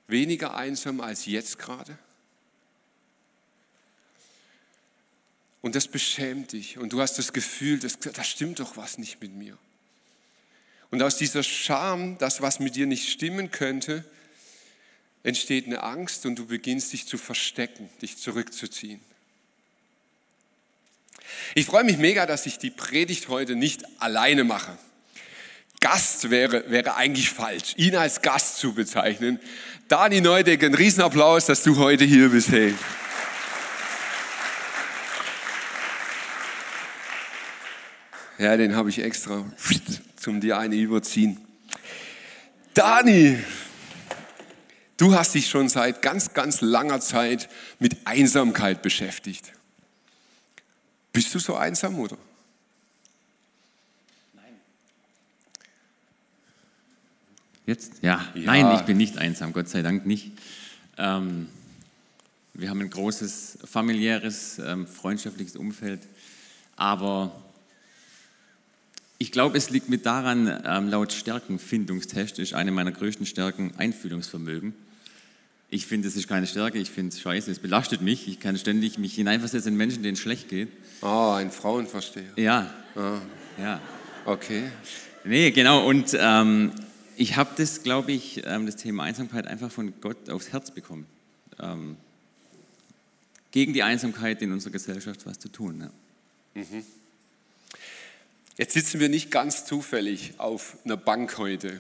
weniger 0.07 0.55
einsam 0.55 1.01
als 1.01 1.25
jetzt 1.25 1.59
gerade? 1.59 1.97
Und 5.61 5.75
das 5.75 5.87
beschämt 5.87 6.53
dich 6.53 6.77
und 6.77 6.93
du 6.93 7.01
hast 7.01 7.17
das 7.17 7.33
Gefühl, 7.33 7.79
das, 7.79 7.99
da 7.99 8.23
stimmt 8.23 8.59
doch 8.59 8.77
was 8.77 8.97
nicht 8.97 9.21
mit 9.21 9.33
mir. 9.33 9.57
Und 10.91 11.03
aus 11.03 11.17
dieser 11.17 11.43
Scham, 11.43 12.17
das, 12.19 12.41
was 12.41 12.59
mit 12.59 12.75
dir 12.75 12.85
nicht 12.85 13.09
stimmen 13.09 13.51
könnte, 13.51 14.05
entsteht 15.23 15.65
eine 15.65 15.83
Angst 15.83 16.25
und 16.25 16.37
du 16.37 16.45
beginnst 16.45 16.93
dich 16.93 17.07
zu 17.07 17.17
verstecken, 17.17 17.89
dich 18.01 18.17
zurückzuziehen. 18.17 18.99
Ich 21.55 21.65
freue 21.65 21.83
mich 21.83 21.97
mega, 21.97 22.25
dass 22.25 22.45
ich 22.45 22.57
die 22.57 22.71
Predigt 22.71 23.27
heute 23.27 23.55
nicht 23.55 23.83
alleine 23.99 24.43
mache. 24.43 24.77
Gast 25.79 26.29
wäre, 26.29 26.69
wäre 26.71 26.95
eigentlich 26.95 27.29
falsch, 27.29 27.73
ihn 27.77 27.95
als 27.95 28.21
Gast 28.21 28.57
zu 28.57 28.73
bezeichnen. 28.73 29.39
Dani 29.87 30.21
Neudeck, 30.21 30.63
ein 30.63 30.73
Riesenapplaus, 30.73 31.45
dass 31.45 31.63
du 31.63 31.77
heute 31.77 32.03
hier 32.03 32.29
bist. 32.29 32.49
Hey. 32.49 32.73
Ja, 38.39 38.57
den 38.57 38.75
habe 38.75 38.89
ich 38.89 38.99
extra 38.99 39.45
zum 40.15 40.41
dir 40.41 40.57
eine 40.57 40.75
überziehen. 40.75 41.39
Dani, 42.73 43.39
du 44.97 45.15
hast 45.15 45.35
dich 45.35 45.49
schon 45.49 45.69
seit 45.69 46.01
ganz, 46.01 46.33
ganz 46.33 46.61
langer 46.61 46.99
Zeit 46.99 47.49
mit 47.79 47.95
Einsamkeit 48.05 48.81
beschäftigt. 48.81 49.53
Bist 51.13 51.33
du 51.33 51.39
so 51.39 51.55
einsam, 51.55 51.97
oder? 51.99 52.17
Jetzt? 57.65 57.95
Ja. 58.01 58.25
ja. 58.33 58.43
Nein, 58.45 58.77
ich 58.77 58.83
bin 58.83 58.95
nicht 58.95 59.17
einsam, 59.17 59.51
Gott 59.51 59.67
sei 59.67 59.81
Dank 59.81 60.05
nicht. 60.05 60.31
Ähm, 60.97 61.49
wir 62.53 62.69
haben 62.69 62.79
ein 62.79 62.89
großes 62.89 63.59
familiäres, 63.65 64.57
ähm, 64.59 64.87
freundschaftliches 64.87 65.57
Umfeld. 65.57 65.99
Aber 66.77 67.31
ich 69.19 69.31
glaube, 69.31 69.57
es 69.57 69.69
liegt 69.69 69.89
mit 69.89 70.05
daran, 70.05 70.61
ähm, 70.65 70.89
laut 70.89 71.11
Stärkenfindungstest 71.11 72.39
ist 72.39 72.53
eine 72.53 72.71
meiner 72.71 72.91
größten 72.91 73.25
Stärken 73.25 73.73
Einfühlungsvermögen. 73.77 74.73
Ich 75.69 75.85
finde, 75.85 76.07
es 76.07 76.15
ist 76.15 76.27
keine 76.27 76.47
Stärke, 76.47 76.77
ich 76.77 76.91
finde 76.91 77.13
es 77.13 77.19
scheiße, 77.19 77.51
es 77.51 77.59
belastet 77.59 78.01
mich. 78.01 78.27
Ich 78.27 78.39
kann 78.39 78.57
ständig 78.57 78.97
mich 78.97 79.15
hineinversetzen 79.15 79.73
in 79.73 79.77
Menschen, 79.77 80.03
denen 80.03 80.13
es 80.13 80.19
schlecht 80.19 80.49
geht. 80.49 80.69
Oh, 81.01 81.33
ein 81.35 81.51
Frauenversteher. 81.51 82.31
Ja. 82.37 82.71
Oh. 82.95 83.17
Ja. 83.61 83.81
Okay. 84.25 84.63
Nee, 85.25 85.51
genau. 85.51 85.85
Und 85.85 86.15
ähm, 86.17 86.71
ich 87.17 87.35
habe 87.35 87.49
das, 87.57 87.83
glaube 87.83 88.11
ich, 88.11 88.43
ähm, 88.45 88.65
das 88.65 88.77
Thema 88.77 89.03
Einsamkeit 89.03 89.47
einfach 89.47 89.71
von 89.71 89.93
Gott 89.99 90.29
aufs 90.29 90.53
Herz 90.53 90.71
bekommen. 90.71 91.05
Ähm, 91.59 91.97
gegen 93.51 93.73
die 93.73 93.83
Einsamkeit 93.83 94.41
in 94.41 94.51
unserer 94.51 94.71
Gesellschaft 94.71 95.25
was 95.25 95.39
zu 95.39 95.49
tun. 95.49 95.81
Ja. 95.81 96.61
Mhm. 96.61 96.85
Jetzt 98.57 98.73
sitzen 98.73 98.99
wir 98.99 99.07
nicht 99.07 99.29
ganz 99.29 99.65
zufällig 99.65 100.33
auf 100.39 100.77
einer 100.83 100.97
Bank 100.97 101.37
heute. 101.37 101.79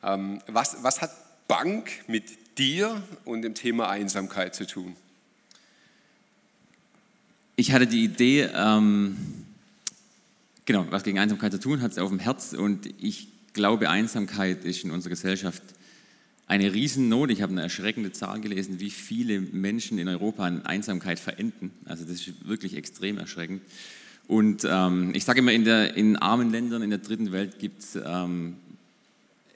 Ähm, 0.00 0.40
was, 0.46 0.76
was 0.82 1.00
hat 1.00 1.10
Bank 1.48 1.90
mit 2.06 2.56
dir 2.56 3.02
und 3.24 3.42
dem 3.42 3.54
Thema 3.54 3.88
Einsamkeit 3.88 4.54
zu 4.54 4.64
tun? 4.64 4.94
Ich 7.56 7.72
hatte 7.72 7.88
die 7.88 8.04
Idee, 8.04 8.48
ähm, 8.54 9.16
genau, 10.66 10.86
was 10.90 11.02
gegen 11.02 11.18
Einsamkeit 11.18 11.50
zu 11.50 11.58
tun, 11.58 11.82
hat 11.82 11.90
es 11.90 11.98
auf 11.98 12.10
dem 12.10 12.20
Herz 12.20 12.52
und 12.52 12.94
ich 13.02 13.26
glaube, 13.52 13.90
Einsamkeit 13.90 14.64
ist 14.64 14.84
in 14.84 14.92
unserer 14.92 15.10
Gesellschaft 15.10 15.64
eine 16.46 16.72
Riesennot. 16.72 17.32
Ich 17.32 17.42
habe 17.42 17.50
eine 17.50 17.62
erschreckende 17.62 18.12
Zahl 18.12 18.40
gelesen, 18.40 18.78
wie 18.78 18.90
viele 18.90 19.40
Menschen 19.40 19.98
in 19.98 20.06
Europa 20.06 20.44
an 20.44 20.64
Einsamkeit 20.64 21.18
verenden. 21.18 21.72
Also 21.86 22.04
das 22.04 22.20
ist 22.20 22.46
wirklich 22.46 22.76
extrem 22.76 23.18
erschreckend. 23.18 23.62
Und 24.26 24.66
ähm, 24.68 25.12
ich 25.14 25.24
sage 25.24 25.40
immer, 25.40 25.52
in, 25.52 25.64
der, 25.64 25.96
in 25.96 26.16
armen 26.16 26.50
Ländern 26.50 26.82
in 26.82 26.90
der 26.90 26.98
dritten 26.98 27.30
Welt 27.32 27.58
gibt 27.58 27.82
es 27.82 27.98
ähm, 28.02 28.56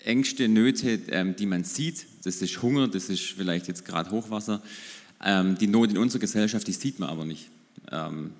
Ängste, 0.04 0.48
Nöte, 0.48 1.00
ähm, 1.10 1.36
die 1.36 1.46
man 1.46 1.64
sieht. 1.64 2.06
Das 2.24 2.42
ist 2.42 2.62
Hunger, 2.62 2.88
das 2.88 3.08
ist 3.08 3.22
vielleicht 3.22 3.68
jetzt 3.68 3.84
gerade 3.84 4.10
Hochwasser. 4.10 4.62
Ähm, 5.24 5.56
die 5.58 5.66
Not 5.66 5.90
in 5.90 5.98
unserer 5.98 6.20
Gesellschaft, 6.20 6.66
die 6.66 6.72
sieht 6.72 6.98
man 6.98 7.08
aber 7.08 7.24
nicht. 7.24 7.48
Ähm, 7.90 8.32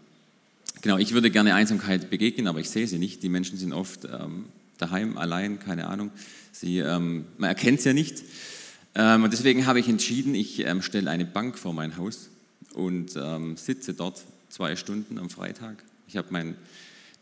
genau, 0.83 0.99
ich 0.99 1.13
würde 1.13 1.31
gerne 1.31 1.55
Einsamkeit 1.55 2.11
begegnen, 2.11 2.47
aber 2.47 2.61
ich 2.61 2.69
sehe 2.69 2.87
sie 2.87 2.99
nicht. 2.99 3.23
Die 3.23 3.31
Menschen 3.31 3.57
sind 3.57 3.73
oft 3.73 4.05
ähm, 4.05 4.45
daheim, 4.77 5.17
allein, 5.17 5.59
keine 5.59 5.89
Ahnung. 5.89 6.11
Sie, 6.53 6.83
man 6.83 7.25
erkennt 7.41 7.81
es 7.81 7.85
ja 7.85 7.93
nicht. 7.93 8.25
und 8.95 9.33
deswegen 9.33 9.67
habe 9.67 9.79
ich 9.79 9.89
entschieden, 9.89 10.35
ich 10.35 10.65
stelle 10.81 11.09
eine 11.09 11.25
Bank 11.25 11.57
vor 11.57 11.73
mein 11.73 11.97
Haus 11.97 12.31
und 12.75 13.17
sitze 13.57 13.95
dort 13.95 14.21
zwei 14.49 14.75
Stunden 14.75 15.19
am 15.19 15.31
Freitag 15.31 15.77
ich 16.09 16.17
habe 16.17 16.29
meinen 16.31 16.57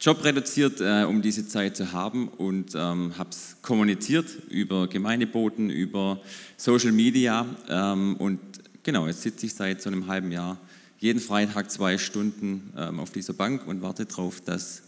Job 0.00 0.22
reduziert, 0.24 0.80
äh, 0.80 1.04
um 1.04 1.22
diese 1.22 1.48
Zeit 1.48 1.76
zu 1.76 1.92
haben 1.92 2.28
und 2.28 2.74
ähm, 2.74 3.18
habe 3.18 3.30
es 3.30 3.56
kommuniziert 3.62 4.26
über 4.48 4.88
Gemeindeboten, 4.88 5.70
über 5.70 6.20
Social 6.56 6.92
Media 6.92 7.46
ähm, 7.68 8.16
und 8.16 8.38
genau, 8.82 9.06
jetzt 9.06 9.22
sitze 9.22 9.46
ich 9.46 9.54
seit 9.54 9.82
so 9.82 9.90
einem 9.90 10.06
halben 10.06 10.30
Jahr 10.30 10.58
jeden 10.98 11.20
Freitag 11.20 11.70
zwei 11.70 11.98
Stunden 11.98 12.72
ähm, 12.76 13.00
auf 13.00 13.10
dieser 13.10 13.32
Bank 13.32 13.66
und 13.66 13.82
warte 13.82 14.06
darauf, 14.06 14.40
dass 14.40 14.82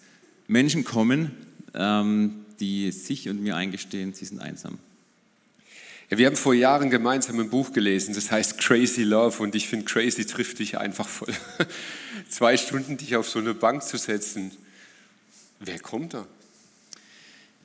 Menschen 0.47 0.85
kommen, 0.85 1.33
ähm, 1.75 2.45
die 2.61 2.93
sich 2.93 3.29
und 3.29 3.43
mir 3.43 3.57
eingestehen, 3.57 4.15
sie 4.15 4.27
sind 4.27 4.41
einsam. 4.41 4.79
Ja, 6.11 6.17
wir 6.17 6.27
haben 6.27 6.37
vor 6.37 6.55
Jahren 6.55 6.89
gemeinsam 6.89 7.39
ein 7.39 7.51
Buch 7.51 7.71
gelesen, 7.75 8.15
das 8.15 8.31
heißt 8.31 8.57
Crazy 8.57 9.03
Love 9.03 9.43
und 9.43 9.55
ich 9.55 9.69
finde, 9.69 9.85
Crazy 9.85 10.25
trifft 10.25 10.59
dich 10.59 10.79
einfach 10.79 11.07
voll. 11.07 11.35
Zwei 12.31 12.57
Stunden 12.57 12.97
dich 12.97 13.15
auf 13.15 13.29
so 13.29 13.41
eine 13.41 13.53
Bank 13.53 13.83
zu 13.83 13.99
setzen. 13.99 14.53
Wer 15.61 15.79
kommt 15.79 16.15
da? 16.15 16.27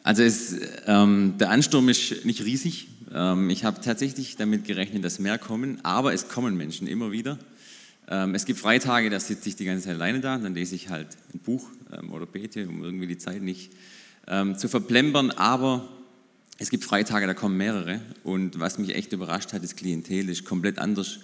Also 0.04 0.24
es, 0.24 0.58
ähm, 0.88 1.36
der 1.40 1.52
Ansturm 1.52 1.88
ist 1.88 2.26
nicht 2.26 2.44
riesig. 2.44 2.90
Ähm, 3.14 3.50
ich 3.50 3.64
habe 3.64 3.80
tatsächlich 3.80 4.36
damit 4.36 4.66
gerechnet, 4.66 5.06
dass 5.06 5.20
mehr 5.20 5.38
kommen, 5.38 5.80
aber 5.84 6.14
es 6.14 6.28
kommen 6.28 6.58
Menschen 6.58 6.86
immer 6.86 7.14
wieder. 7.14 7.40
Ähm, 8.10 8.36
es 8.36 8.44
gibt 8.44 8.60
Freitage, 8.60 9.10
da 9.10 9.22
sitze 9.22 9.48
ich 9.48 9.56
die 9.56 9.64
ganze 9.64 9.86
Zeit 9.86 9.96
alleine 9.96 10.20
da, 10.20 10.38
dann 10.38 10.54
lese 10.54 10.76
ich 10.76 10.90
halt 10.90 11.08
ein 11.34 11.40
Buch 11.40 11.66
ähm, 11.98 12.12
oder 12.12 12.26
bete, 12.26 12.68
um 12.68 12.84
irgendwie 12.84 13.08
die 13.08 13.18
Zeit 13.18 13.42
nicht 13.42 13.72
ähm, 14.28 14.58
zu 14.58 14.68
verplempern, 14.68 15.32
aber 15.32 15.88
es 16.60 16.70
gibt 16.70 16.84
Freitage, 16.84 17.28
da 17.28 17.34
kommen 17.34 17.58
mehrere. 17.58 18.00
Und 18.24 18.60
was 18.60 18.78
mich 18.78 18.96
echt 18.96 19.12
überrascht 19.14 19.54
hat, 19.54 19.64
das 19.64 19.76
Klientel 19.76 20.30
ist 20.30 20.46
komplett 20.46 20.80
anders, 20.80 21.20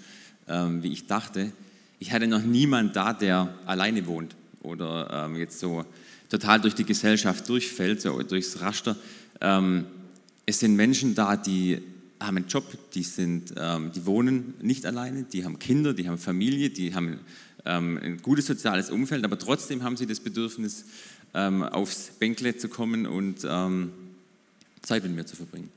ähm, 0.48 0.84
wie 0.84 0.92
ich 0.92 1.08
dachte. 1.08 1.52
Ich 2.00 2.12
hatte 2.12 2.28
noch 2.28 2.42
niemand 2.42 2.96
da, 2.96 3.14
der 3.14 3.54
alleine 3.66 4.08
wohnt 4.08 4.36
oder 4.62 5.26
ähm, 5.26 5.36
jetzt 5.36 5.60
so 5.60 5.86
total 6.30 6.62
durch 6.62 6.76
die 6.76 6.86
Gesellschaft 6.86 7.48
durchfällt, 7.50 8.02
so 8.02 8.22
durchs 8.24 8.62
Raster. 8.62 8.96
Ähm, 9.42 9.86
es 10.46 10.60
sind 10.60 10.76
Menschen 10.76 11.16
da, 11.16 11.36
die 11.36 11.80
haben 12.20 12.38
einen 12.38 12.48
Job, 12.48 12.66
die, 12.94 13.04
sind, 13.04 13.54
ähm, 13.58 13.92
die 13.94 14.06
wohnen 14.06 14.56
nicht 14.62 14.86
alleine, 14.86 15.24
die 15.24 15.46
haben 15.46 15.60
Kinder, 15.60 15.94
die 15.94 16.08
haben 16.10 16.18
Familie, 16.18 16.70
die 16.70 16.94
haben 16.94 17.20
ähm, 17.66 18.00
ein 18.02 18.18
gutes 18.22 18.48
soziales 18.48 18.90
Umfeld, 18.90 19.24
aber 19.24 19.38
trotzdem 19.38 19.84
haben 19.84 19.96
sie 19.96 20.06
das 20.06 20.20
Bedürfnis, 20.20 20.86
ähm, 21.34 21.64
aufs 21.64 22.12
Bänkle 22.20 22.58
zu 22.58 22.68
kommen 22.70 23.06
und 23.06 23.46
Zeit 24.82 25.04
mit 25.04 25.16
mir 25.16 25.26
zu 25.26 25.36
verbringen? 25.36 25.72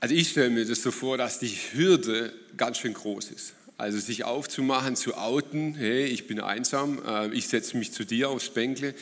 Also 0.00 0.14
ich 0.14 0.28
stelle 0.28 0.50
mir 0.50 0.66
das 0.66 0.82
so 0.82 0.90
vor, 0.90 1.16
dass 1.16 1.38
die 1.38 1.56
Hürde 1.72 2.32
ganz 2.58 2.76
schön 2.76 2.92
groß 2.92 3.30
ist. 3.30 3.54
Also 3.78 3.98
sich 3.98 4.24
aufzumachen, 4.24 4.96
zu 4.96 5.16
outen, 5.16 5.74
hey, 5.74 6.04
ich 6.04 6.26
bin 6.26 6.40
einsam, 6.40 7.00
äh, 7.06 7.34
ich 7.34 7.48
setze 7.48 7.76
mich 7.76 7.92
zu 7.92 8.04
dir 8.04 8.28
aufs 8.28 8.50
Bänkle. 8.50 8.94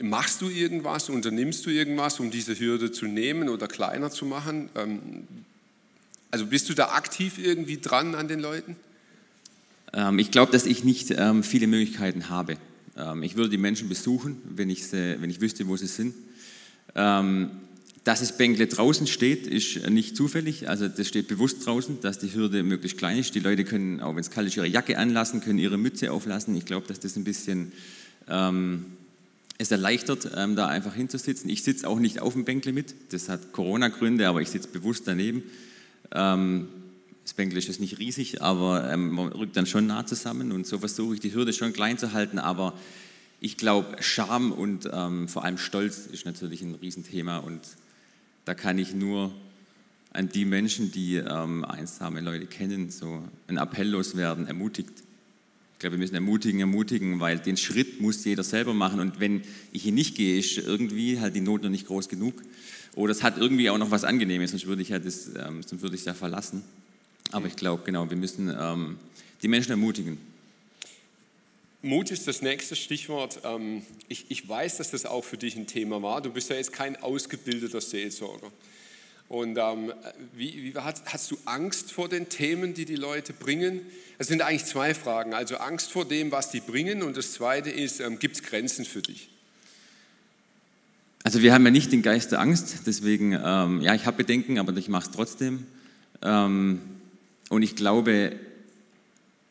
Machst 0.00 0.42
du 0.42 0.50
irgendwas, 0.50 1.08
unternimmst 1.08 1.64
du 1.64 1.70
irgendwas, 1.70 2.20
um 2.20 2.30
diese 2.30 2.58
Hürde 2.58 2.92
zu 2.92 3.06
nehmen 3.06 3.48
oder 3.48 3.68
kleiner 3.68 4.10
zu 4.10 4.26
machen? 4.26 4.68
Ähm, 4.76 5.26
also 6.30 6.46
bist 6.46 6.68
du 6.68 6.74
da 6.74 6.90
aktiv 6.90 7.38
irgendwie 7.38 7.78
dran 7.78 8.14
an 8.14 8.28
den 8.28 8.40
Leuten? 8.40 8.76
Ähm, 9.92 10.18
ich 10.18 10.30
glaube, 10.30 10.52
dass 10.52 10.66
ich 10.66 10.84
nicht 10.84 11.10
ähm, 11.16 11.42
viele 11.42 11.66
Möglichkeiten 11.66 12.28
habe. 12.28 12.56
Ich 13.22 13.36
würde 13.36 13.48
die 13.48 13.58
Menschen 13.58 13.88
besuchen, 13.88 14.42
wenn 14.44 14.70
ich, 14.70 14.90
wenn 14.90 15.30
ich 15.30 15.40
wüsste, 15.40 15.68
wo 15.68 15.76
sie 15.76 15.86
sind. 15.86 16.14
Dass 18.04 18.20
das 18.20 18.36
Bänkle 18.36 18.66
draußen 18.66 19.06
steht, 19.06 19.46
ist 19.46 19.88
nicht 19.88 20.16
zufällig. 20.16 20.68
Also 20.68 20.88
das 20.88 21.08
steht 21.08 21.28
bewusst 21.28 21.66
draußen, 21.66 22.00
dass 22.00 22.18
die 22.18 22.32
Hürde 22.32 22.62
möglichst 22.62 22.96
klein 22.96 23.18
ist. 23.18 23.34
Die 23.34 23.40
Leute 23.40 23.64
können, 23.64 24.00
auch 24.00 24.14
wenn 24.14 24.20
es 24.20 24.30
kalt 24.30 24.46
ist, 24.46 24.56
ihre 24.56 24.66
Jacke 24.66 24.98
anlassen, 24.98 25.40
können 25.40 25.58
ihre 25.58 25.78
Mütze 25.78 26.12
auflassen. 26.12 26.56
Ich 26.56 26.64
glaube, 26.64 26.86
dass 26.86 27.00
das 27.00 27.16
ein 27.16 27.24
bisschen 27.24 27.72
ähm, 28.28 28.86
es 29.58 29.70
erleichtert, 29.72 30.30
ähm, 30.36 30.54
da 30.54 30.68
einfach 30.68 30.94
hinzusitzen. 30.94 31.50
Ich 31.50 31.64
sitze 31.64 31.88
auch 31.88 31.98
nicht 31.98 32.20
auf 32.20 32.32
dem 32.32 32.44
Bänkle 32.44 32.72
mit. 32.72 32.94
Das 33.10 33.28
hat 33.28 33.52
Corona-Gründe, 33.52 34.28
aber 34.28 34.40
ich 34.40 34.48
sitze 34.48 34.68
bewusst 34.68 35.02
daneben. 35.06 35.42
Ähm, 36.12 36.68
das 37.24 37.34
Bänkle 37.34 37.58
ist 37.58 37.80
nicht 37.80 37.98
riesig, 37.98 38.40
aber 38.40 38.90
ähm, 38.90 39.10
man 39.10 39.28
rückt 39.32 39.56
dann 39.56 39.66
schon 39.66 39.86
nah 39.86 40.06
zusammen 40.06 40.50
und 40.50 40.66
so 40.66 40.78
versuche 40.78 41.14
ich 41.14 41.20
die 41.20 41.34
Hürde 41.34 41.52
schon 41.52 41.74
klein 41.74 41.98
zu 41.98 42.12
halten. 42.12 42.38
Aber 42.38 42.72
ich 43.40 43.56
glaube, 43.56 43.96
Scham 44.00 44.52
und 44.52 44.88
ähm, 44.90 45.28
vor 45.28 45.44
allem 45.44 45.58
Stolz 45.58 46.06
ist 46.06 46.24
natürlich 46.24 46.62
ein 46.62 46.76
Riesenthema 46.76 47.38
und 47.38 47.60
da 48.48 48.54
kann 48.54 48.78
ich 48.78 48.94
nur 48.94 49.30
an 50.10 50.30
die 50.30 50.46
Menschen, 50.46 50.90
die 50.90 51.16
ähm, 51.16 51.66
einsame 51.66 52.22
Leute 52.22 52.46
kennen, 52.46 52.88
so 52.88 53.22
ein 53.46 53.58
Appell 53.58 53.90
loswerden, 53.90 54.46
ermutigt. 54.46 54.88
Ich 55.74 55.78
glaube, 55.80 55.96
wir 55.96 55.98
müssen 55.98 56.14
ermutigen, 56.14 56.60
ermutigen, 56.60 57.20
weil 57.20 57.38
den 57.40 57.58
Schritt 57.58 58.00
muss 58.00 58.24
jeder 58.24 58.42
selber 58.42 58.72
machen. 58.72 59.00
Und 59.00 59.20
wenn 59.20 59.42
ich 59.70 59.84
ihn 59.84 59.96
nicht 59.96 60.16
gehe, 60.16 60.38
ist 60.38 60.56
irgendwie 60.56 61.20
halt 61.20 61.36
die 61.36 61.42
Not 61.42 61.62
noch 61.62 61.68
nicht 61.68 61.86
groß 61.88 62.08
genug. 62.08 62.42
Oder 62.94 63.12
es 63.12 63.22
hat 63.22 63.36
irgendwie 63.36 63.68
auch 63.68 63.76
noch 63.76 63.90
was 63.90 64.04
Angenehmes, 64.04 64.52
sonst 64.52 64.66
würde 64.66 64.80
ich 64.80 64.88
ja 64.88 64.98
das, 64.98 65.26
ähm, 65.26 65.62
sonst 65.62 65.82
würde 65.82 65.94
ich 65.94 66.00
es 66.00 66.06
ja 66.06 66.14
verlassen. 66.14 66.62
Aber 67.32 67.48
ich 67.48 67.56
glaube, 67.56 67.82
genau, 67.84 68.08
wir 68.08 68.16
müssen 68.16 68.50
ähm, 68.58 68.96
die 69.42 69.48
Menschen 69.48 69.72
ermutigen. 69.72 70.16
Mut 71.80 72.10
ist 72.10 72.26
das 72.26 72.42
nächste 72.42 72.74
Stichwort. 72.74 73.40
Ähm, 73.44 73.82
ich, 74.08 74.48
weiß, 74.48 74.78
dass 74.78 74.90
das 74.90 75.06
auch 75.06 75.24
für 75.24 75.36
dich 75.36 75.54
ein 75.56 75.66
Thema 75.66 76.02
war. 76.02 76.20
Du 76.20 76.30
bist 76.30 76.50
ja 76.50 76.56
jetzt 76.56 76.72
kein 76.72 76.96
ausgebildeter 76.96 77.80
Seelsorger. 77.80 78.50
Und 79.28 79.58
ähm, 79.58 79.92
wie, 80.34 80.64
wie, 80.64 80.74
hast, 80.74 81.04
hast, 81.06 81.30
du 81.30 81.38
Angst 81.44 81.92
vor 81.92 82.08
den 82.08 82.28
Themen, 82.28 82.74
die 82.74 82.84
die 82.84 82.96
Leute 82.96 83.32
bringen? 83.32 83.82
Es 84.16 84.26
sind 84.26 84.42
eigentlich 84.42 84.64
zwei 84.64 84.92
Fragen. 84.92 85.34
Also 85.34 85.58
Angst 85.58 85.92
vor 85.92 86.04
dem, 86.04 86.32
was 86.32 86.50
die 86.50 86.60
bringen. 86.60 87.02
Und 87.02 87.16
das 87.16 87.34
Zweite 87.34 87.70
ist, 87.70 88.00
ähm, 88.00 88.18
gibt 88.18 88.36
es 88.36 88.42
Grenzen 88.42 88.84
für 88.84 89.02
dich? 89.02 89.28
Also 91.22 91.42
wir 91.42 91.52
haben 91.52 91.64
ja 91.64 91.70
nicht 91.70 91.92
den 91.92 92.02
Geist 92.02 92.32
der 92.32 92.40
Angst. 92.40 92.86
Deswegen, 92.86 93.32
ja, 93.32 93.94
ich 93.94 94.06
habe 94.06 94.16
Bedenken, 94.16 94.58
aber 94.58 94.74
ich 94.76 94.88
mache 94.88 95.08
es 95.08 95.10
trotzdem. 95.10 95.66
Und 96.22 96.80
ich 97.50 97.76
glaube, 97.76 98.32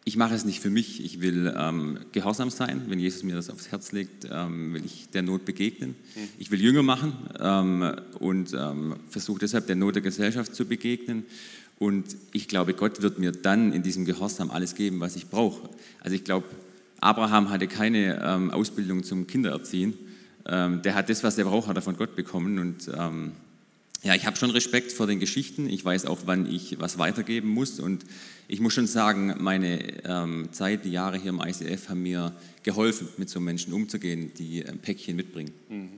ich 0.08 0.15
mache 0.15 0.34
es 0.34 0.46
nicht 0.46 0.62
für 0.62 0.70
mich. 0.70 1.04
Ich 1.04 1.20
will 1.20 1.54
ähm, 1.58 2.00
gehorsam 2.13 2.50
sein, 2.50 2.84
wenn 2.88 2.98
Jesus 2.98 3.24
mir 3.24 3.36
das 3.36 3.50
aufs 3.50 3.72
Herz 3.72 3.91
legt, 3.91 4.26
ähm, 4.32 4.74
will 4.74 4.86
ich 4.86 5.10
der 5.10 5.22
Not 5.22 5.43
begegnen. 5.43 5.96
Mhm. 6.15 6.30
Ich 6.38 6.50
will 6.50 6.62
Jünger 6.62 6.82
machen 6.82 7.12
ähm, 7.41 7.93
und 8.17 8.54
ähm, 8.54 8.96
versuche 9.10 9.39
deshalb 9.39 9.67
der 9.67 9.76
Not 9.76 9.96
der 9.96 10.02
Gesellschaft 10.02 10.56
zu 10.56 10.63
begegnen. 10.63 11.26
Und 11.78 12.15
ich 12.32 12.48
glaube, 12.48 12.74
Gott 12.74 13.02
wird 13.02 13.20
mir 13.20 13.34
dann 13.34 13.74
in 13.74 13.84
diesem 13.84 14.06
Gehorsam 14.06 14.50
alles 14.50 14.76
geben, 14.76 15.02
was 15.02 15.17
ich 15.17 15.28
brauche. 15.28 15.70
Also 16.00 16.15
ich 16.15 16.24
glaube, 16.24 16.46
Abraham 17.02 17.50
hatte 17.50 17.67
keine 17.67 18.24
ähm, 18.24 18.52
Ausbildung 18.52 19.04
zum 19.04 19.28
Kindererziehen. 19.28 19.93
Ähm, 20.46 20.82
der 20.84 20.96
hat 20.96 21.10
das, 21.10 21.22
was 21.26 21.38
er 21.38 21.43
braucht, 21.43 21.67
hat 21.67 21.76
er 21.76 21.82
von 21.82 21.98
Gott 21.98 22.15
bekommen. 22.15 22.60
Und 22.60 22.89
ja, 24.04 24.16
ich 24.16 24.26
habe 24.26 24.38
schon 24.38 24.52
Respekt 24.52 24.92
vor 24.92 25.08
den 25.08 25.20
Geschichten. 25.20 25.70
Ich 25.70 25.84
weiß 25.84 26.06
auch, 26.06 26.20
wann 26.26 26.52
ich 26.52 26.80
was 26.80 26.98
weitergeben 26.98 27.50
muss. 27.50 27.80
Und 27.80 28.06
ich 28.48 28.60
muss 28.60 28.74
schon 28.74 28.88
sagen, 28.88 29.36
meine 29.40 30.04
ähm, 30.06 30.50
Zeit, 30.52 30.86
die 30.86 30.92
Jahre 30.92 31.18
hier 31.18 31.30
im 31.30 31.42
ICF 31.42 31.90
haben 31.90 32.04
mir 32.04 32.34
geholfen, 32.64 33.08
mit 33.18 33.30
so 33.30 33.40
Menschen 33.40 33.74
umzugehen, 33.74 34.32
die 34.38 34.66
ein 34.66 34.80
Päckchen 34.80 35.16
mitbringen. 35.16 35.52
Mhm. 35.70 35.90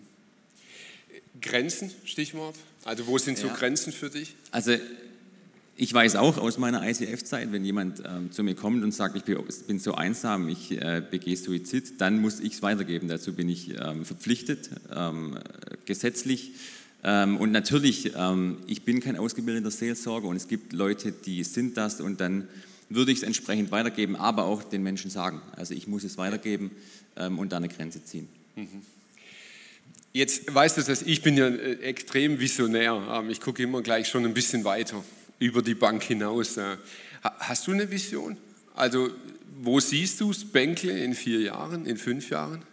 Grenzen, 1.41 1.91
Stichwort. 2.05 2.55
Also 2.85 3.07
wo 3.07 3.17
sind 3.17 3.37
so 3.37 3.47
ja. 3.47 3.53
Grenzen 3.53 3.93
für 3.93 4.09
dich? 4.09 4.35
Also 4.51 4.73
ich 5.75 5.93
weiß 5.93 6.17
auch 6.17 6.37
aus 6.37 6.57
meiner 6.57 6.85
ICF-Zeit, 6.85 7.51
wenn 7.51 7.63
jemand 7.63 8.03
ähm, 8.05 8.31
zu 8.31 8.43
mir 8.43 8.55
kommt 8.55 8.83
und 8.83 8.93
sagt, 8.93 9.15
ich 9.15 9.23
bin, 9.23 9.79
so 9.79 9.93
einsam, 9.93 10.49
ich 10.49 10.71
äh, 10.71 11.01
begehe 11.09 11.37
Suizid, 11.37 12.01
dann 12.01 12.19
muss 12.19 12.41
ich 12.41 12.53
es 12.53 12.61
weitergeben. 12.61 13.07
Dazu 13.07 13.33
bin 13.33 13.47
ich 13.47 13.69
ähm, 13.79 14.03
verpflichtet, 14.03 14.69
ähm, 14.93 15.39
gesetzlich. 15.85 16.51
Ähm, 17.03 17.37
und 17.37 17.51
natürlich, 17.51 18.13
ähm, 18.15 18.57
ich 18.67 18.83
bin 18.83 18.99
kein 18.99 19.17
ausgebildeter 19.17 19.71
Seelsorger 19.71 20.27
und 20.27 20.35
es 20.35 20.47
gibt 20.47 20.73
Leute, 20.73 21.11
die 21.11 21.43
sind 21.43 21.77
das 21.77 22.01
und 22.01 22.19
dann 22.19 22.47
würde 22.89 23.11
ich 23.11 23.19
es 23.19 23.23
entsprechend 23.23 23.71
weitergeben, 23.71 24.15
aber 24.15 24.45
auch 24.45 24.63
den 24.63 24.83
Menschen 24.83 25.09
sagen. 25.09 25.41
Also 25.55 25.73
ich 25.73 25.87
muss 25.87 26.03
es 26.03 26.17
weitergeben 26.17 26.71
ähm, 27.15 27.39
und 27.39 27.51
da 27.51 27.57
eine 27.57 27.69
Grenze 27.69 28.03
ziehen. 28.03 28.27
Mhm. 28.55 28.81
Jetzt 30.11 30.53
weißt 30.53 30.77
du 30.77 30.81
dass 30.81 31.03
ich 31.03 31.21
bin 31.21 31.37
ja 31.37 31.47
äh, 31.47 31.73
extrem 31.81 32.39
visionär. 32.39 33.01
Ähm, 33.11 33.29
ich 33.29 33.39
gucke 33.39 33.61
immer 33.63 33.81
gleich 33.81 34.07
schon 34.07 34.25
ein 34.25 34.33
bisschen 34.33 34.63
weiter 34.63 35.03
über 35.37 35.61
die 35.61 35.75
Bank 35.75 36.03
hinaus. 36.03 36.57
Äh. 36.57 36.77
Hast 37.21 37.67
du 37.67 37.71
eine 37.71 37.89
Vision? 37.89 38.37
Also 38.75 39.09
wo 39.61 39.79
siehst 39.79 40.19
du 40.21 40.33
Spenkle 40.33 40.97
in 41.03 41.13
vier 41.13 41.41
Jahren, 41.41 41.85
in 41.85 41.97
fünf 41.97 42.29
Jahren? 42.29 42.63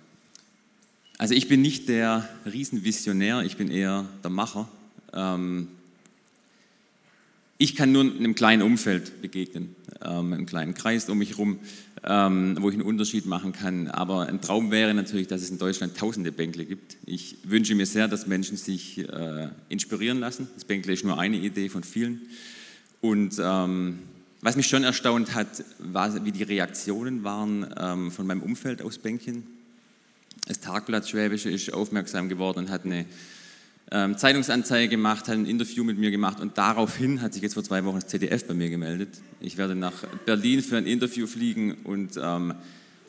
Also 1.18 1.32
ich 1.34 1.48
bin 1.48 1.62
nicht 1.62 1.88
der 1.88 2.28
Riesenvisionär, 2.44 3.42
ich 3.42 3.56
bin 3.56 3.70
eher 3.70 4.04
der 4.22 4.30
Macher. 4.30 4.68
Ähm, 5.14 5.68
ich 7.56 7.74
kann 7.74 7.90
nur 7.90 8.02
in 8.02 8.18
einem 8.18 8.34
kleinen 8.34 8.60
Umfeld 8.60 9.22
begegnen, 9.22 9.74
ähm, 10.04 10.34
einem 10.34 10.44
kleinen 10.44 10.74
Kreis 10.74 11.08
um 11.08 11.16
mich 11.16 11.30
herum, 11.30 11.58
ähm, 12.04 12.58
wo 12.60 12.68
ich 12.68 12.74
einen 12.74 12.82
Unterschied 12.82 13.24
machen 13.24 13.52
kann. 13.52 13.88
Aber 13.88 14.26
ein 14.26 14.42
Traum 14.42 14.70
wäre 14.70 14.92
natürlich, 14.92 15.26
dass 15.26 15.40
es 15.40 15.48
in 15.48 15.56
Deutschland 15.56 15.96
tausende 15.96 16.32
Bänkle 16.32 16.66
gibt. 16.66 16.98
Ich 17.06 17.38
wünsche 17.44 17.74
mir 17.74 17.86
sehr, 17.86 18.08
dass 18.08 18.26
Menschen 18.26 18.58
sich 18.58 18.98
äh, 18.98 19.48
inspirieren 19.70 20.20
lassen. 20.20 20.48
Das 20.54 20.66
Bänkle 20.66 20.92
ist 20.92 21.02
nur 21.02 21.18
eine 21.18 21.38
Idee 21.38 21.70
von 21.70 21.82
vielen. 21.82 22.22
Und 23.00 23.38
was 23.38 24.56
mich 24.56 24.66
schon 24.66 24.82
erstaunt 24.82 25.34
hat, 25.34 25.64
war, 25.78 26.24
wie 26.24 26.32
die 26.32 26.42
Reaktionen 26.42 27.22
waren 27.22 28.10
von 28.10 28.26
meinem 28.26 28.42
Umfeld 28.42 28.82
aus 28.82 28.98
Bänkchen. 28.98 29.44
Das 30.46 30.60
Tagblatt 30.60 31.08
Schwäbische 31.08 31.50
ist 31.50 31.72
aufmerksam 31.74 32.28
geworden 32.28 32.60
und 32.60 32.70
hat 32.70 32.84
eine 32.84 33.04
ähm, 33.90 34.16
Zeitungsanzeige 34.16 34.88
gemacht, 34.88 35.26
hat 35.26 35.34
ein 35.34 35.44
Interview 35.44 35.82
mit 35.82 35.98
mir 35.98 36.12
gemacht 36.12 36.38
und 36.38 36.56
daraufhin 36.56 37.20
hat 37.20 37.34
sich 37.34 37.42
jetzt 37.42 37.54
vor 37.54 37.64
zwei 37.64 37.84
Wochen 37.84 37.96
das 37.96 38.06
ZDF 38.06 38.46
bei 38.46 38.54
mir 38.54 38.70
gemeldet. 38.70 39.08
Ich 39.40 39.56
werde 39.56 39.74
nach 39.74 40.04
Berlin 40.24 40.62
für 40.62 40.76
ein 40.76 40.86
Interview 40.86 41.26
fliegen 41.26 41.72
und 41.82 42.12
ähm, 42.22 42.54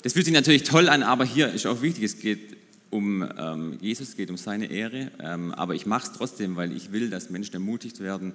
das 0.02 0.14
fühlt 0.14 0.26
sich 0.26 0.34
natürlich 0.34 0.64
toll 0.64 0.90
an, 0.90 1.04
aber 1.04 1.26
hier 1.26 1.54
ist 1.54 1.68
auch 1.68 1.84
wichtig, 1.84 2.06
es 2.06 2.20
geht 2.20 2.58
um 2.90 3.24
ähm, 3.38 3.78
Jesus, 3.82 4.10
es 4.10 4.18
geht 4.18 4.32
um 4.32 4.38
seine 4.38 4.72
Ehre, 4.72 5.12
ähm, 5.20 5.54
aber 5.54 5.76
ich 5.76 5.86
mache 5.86 6.08
es 6.08 6.14
trotzdem, 6.18 6.56
weil 6.56 6.76
ich 6.76 6.92
will, 6.92 7.12
dass 7.12 7.30
Menschen 7.30 7.54
ermutigt 7.54 8.00
werden 8.00 8.34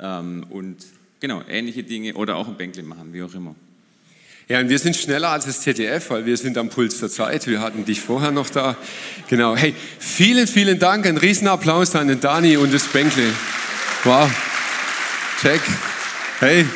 ähm, 0.00 0.46
und 0.50 0.78
genau 1.20 1.42
ähnliche 1.48 1.84
Dinge 1.84 2.14
oder 2.14 2.34
auch 2.34 2.48
ein 2.48 2.56
Bänkle 2.56 2.82
machen, 2.82 3.12
wie 3.12 3.22
auch 3.22 3.34
immer. 3.34 3.54
Ja, 4.52 4.60
und 4.60 4.68
wir 4.68 4.78
sind 4.78 4.94
schneller 4.94 5.30
als 5.30 5.46
das 5.46 5.62
ZDF, 5.62 6.10
weil 6.10 6.26
wir 6.26 6.36
sind 6.36 6.58
am 6.58 6.68
Puls 6.68 7.00
der 7.00 7.08
Zeit. 7.08 7.46
Wir 7.46 7.62
hatten 7.62 7.86
dich 7.86 8.02
vorher 8.02 8.32
noch 8.32 8.50
da. 8.50 8.76
Genau. 9.30 9.56
Hey, 9.56 9.74
vielen, 9.98 10.46
vielen 10.46 10.78
Dank. 10.78 11.06
Ein 11.06 11.16
Riesenapplaus 11.16 11.96
an 11.96 12.08
den 12.08 12.20
Dani 12.20 12.58
und 12.58 12.70
das 12.74 12.86
Bänkle. 12.88 13.32
Wow. 14.04 14.30
Check. 15.40 15.62
Hey. 16.40 16.66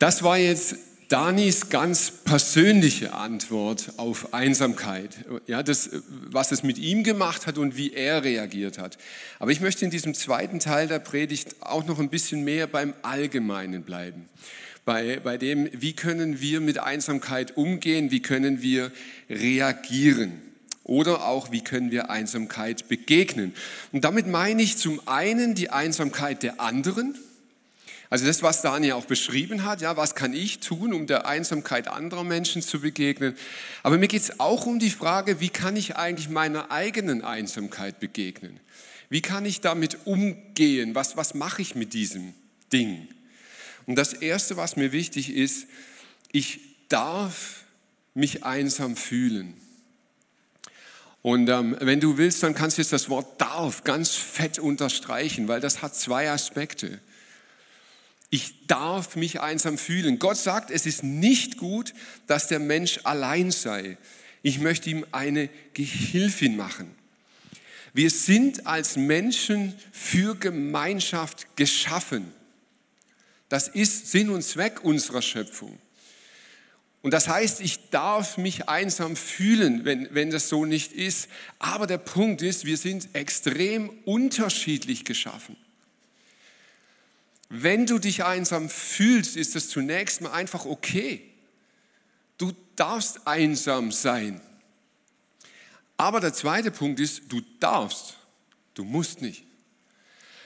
Das 0.00 0.24
war 0.24 0.38
jetzt 0.38 0.85
Danis 1.08 1.68
ganz 1.68 2.10
persönliche 2.10 3.14
Antwort 3.14 3.92
auf 3.96 4.34
Einsamkeit, 4.34 5.10
ja, 5.46 5.62
das, 5.62 5.90
was 6.08 6.50
es 6.50 6.64
mit 6.64 6.78
ihm 6.78 7.04
gemacht 7.04 7.46
hat 7.46 7.58
und 7.58 7.76
wie 7.76 7.92
er 7.92 8.24
reagiert 8.24 8.78
hat. 8.78 8.98
Aber 9.38 9.52
ich 9.52 9.60
möchte 9.60 9.84
in 9.84 9.92
diesem 9.92 10.14
zweiten 10.14 10.58
Teil 10.58 10.88
der 10.88 10.98
Predigt 10.98 11.54
auch 11.60 11.86
noch 11.86 12.00
ein 12.00 12.08
bisschen 12.08 12.42
mehr 12.42 12.66
beim 12.66 12.92
Allgemeinen 13.02 13.84
bleiben. 13.84 14.28
Bei, 14.84 15.20
bei 15.20 15.38
dem, 15.38 15.68
wie 15.72 15.92
können 15.92 16.40
wir 16.40 16.60
mit 16.60 16.78
Einsamkeit 16.78 17.56
umgehen, 17.56 18.10
wie 18.10 18.20
können 18.20 18.60
wir 18.60 18.90
reagieren 19.30 20.42
oder 20.82 21.24
auch, 21.26 21.52
wie 21.52 21.62
können 21.62 21.92
wir 21.92 22.10
Einsamkeit 22.10 22.88
begegnen. 22.88 23.54
Und 23.92 24.04
damit 24.04 24.26
meine 24.26 24.62
ich 24.62 24.76
zum 24.76 25.00
einen 25.06 25.54
die 25.54 25.70
Einsamkeit 25.70 26.42
der 26.42 26.60
anderen, 26.60 27.16
also 28.08 28.26
das, 28.26 28.42
was 28.42 28.62
Daniel 28.62 28.92
auch 28.92 29.06
beschrieben 29.06 29.64
hat, 29.64 29.80
ja, 29.80 29.96
was 29.96 30.14
kann 30.14 30.32
ich 30.32 30.60
tun, 30.60 30.92
um 30.92 31.06
der 31.06 31.26
Einsamkeit 31.26 31.88
anderer 31.88 32.24
Menschen 32.24 32.62
zu 32.62 32.80
begegnen. 32.80 33.36
Aber 33.82 33.98
mir 33.98 34.08
geht 34.08 34.22
es 34.22 34.40
auch 34.40 34.66
um 34.66 34.78
die 34.78 34.90
Frage, 34.90 35.40
wie 35.40 35.48
kann 35.48 35.76
ich 35.76 35.96
eigentlich 35.96 36.28
meiner 36.28 36.70
eigenen 36.70 37.22
Einsamkeit 37.22 37.98
begegnen? 37.98 38.60
Wie 39.08 39.22
kann 39.22 39.44
ich 39.44 39.60
damit 39.60 40.06
umgehen? 40.06 40.94
Was, 40.94 41.16
was 41.16 41.34
mache 41.34 41.62
ich 41.62 41.74
mit 41.74 41.94
diesem 41.94 42.34
Ding? 42.72 43.08
Und 43.86 43.96
das 43.96 44.12
Erste, 44.12 44.56
was 44.56 44.76
mir 44.76 44.92
wichtig 44.92 45.30
ist, 45.30 45.66
ich 46.32 46.60
darf 46.88 47.64
mich 48.14 48.44
einsam 48.44 48.96
fühlen. 48.96 49.54
Und 51.22 51.48
ähm, 51.48 51.76
wenn 51.80 51.98
du 51.98 52.18
willst, 52.18 52.42
dann 52.42 52.54
kannst 52.54 52.78
du 52.78 52.82
jetzt 52.82 52.92
das 52.92 53.08
Wort 53.08 53.40
darf 53.40 53.82
ganz 53.82 54.14
fett 54.14 54.60
unterstreichen, 54.60 55.48
weil 55.48 55.60
das 55.60 55.82
hat 55.82 55.96
zwei 55.96 56.30
Aspekte. 56.30 57.00
Ich 58.30 58.66
darf 58.66 59.16
mich 59.16 59.40
einsam 59.40 59.78
fühlen. 59.78 60.18
Gott 60.18 60.36
sagt, 60.36 60.70
es 60.70 60.86
ist 60.86 61.02
nicht 61.02 61.56
gut, 61.58 61.94
dass 62.26 62.48
der 62.48 62.58
Mensch 62.58 63.00
allein 63.04 63.50
sei. 63.50 63.98
Ich 64.42 64.58
möchte 64.58 64.90
ihm 64.90 65.06
eine 65.12 65.48
Gehilfin 65.74 66.56
machen. 66.56 66.94
Wir 67.92 68.10
sind 68.10 68.66
als 68.66 68.96
Menschen 68.96 69.74
für 69.92 70.36
Gemeinschaft 70.36 71.56
geschaffen. 71.56 72.32
Das 73.48 73.68
ist 73.68 74.10
Sinn 74.10 74.30
und 74.30 74.42
Zweck 74.42 74.84
unserer 74.84 75.22
Schöpfung. 75.22 75.78
Und 77.02 77.12
das 77.12 77.28
heißt, 77.28 77.60
ich 77.60 77.90
darf 77.90 78.36
mich 78.36 78.68
einsam 78.68 79.14
fühlen, 79.14 79.84
wenn, 79.84 80.08
wenn 80.12 80.30
das 80.30 80.48
so 80.48 80.64
nicht 80.64 80.92
ist. 80.92 81.28
Aber 81.60 81.86
der 81.86 81.98
Punkt 81.98 82.42
ist, 82.42 82.64
wir 82.64 82.76
sind 82.76 83.14
extrem 83.14 83.90
unterschiedlich 84.04 85.04
geschaffen. 85.04 85.56
Wenn 87.48 87.86
du 87.86 87.98
dich 87.98 88.24
einsam 88.24 88.68
fühlst, 88.68 89.36
ist 89.36 89.54
das 89.54 89.68
zunächst 89.68 90.20
mal 90.20 90.32
einfach 90.32 90.64
okay. 90.64 91.22
Du 92.38 92.52
darfst 92.74 93.26
einsam 93.26 93.92
sein. 93.92 94.40
Aber 95.96 96.20
der 96.20 96.34
zweite 96.34 96.70
Punkt 96.70 97.00
ist, 97.00 97.22
du 97.28 97.40
darfst, 97.60 98.16
du 98.74 98.84
musst 98.84 99.22
nicht. 99.22 99.44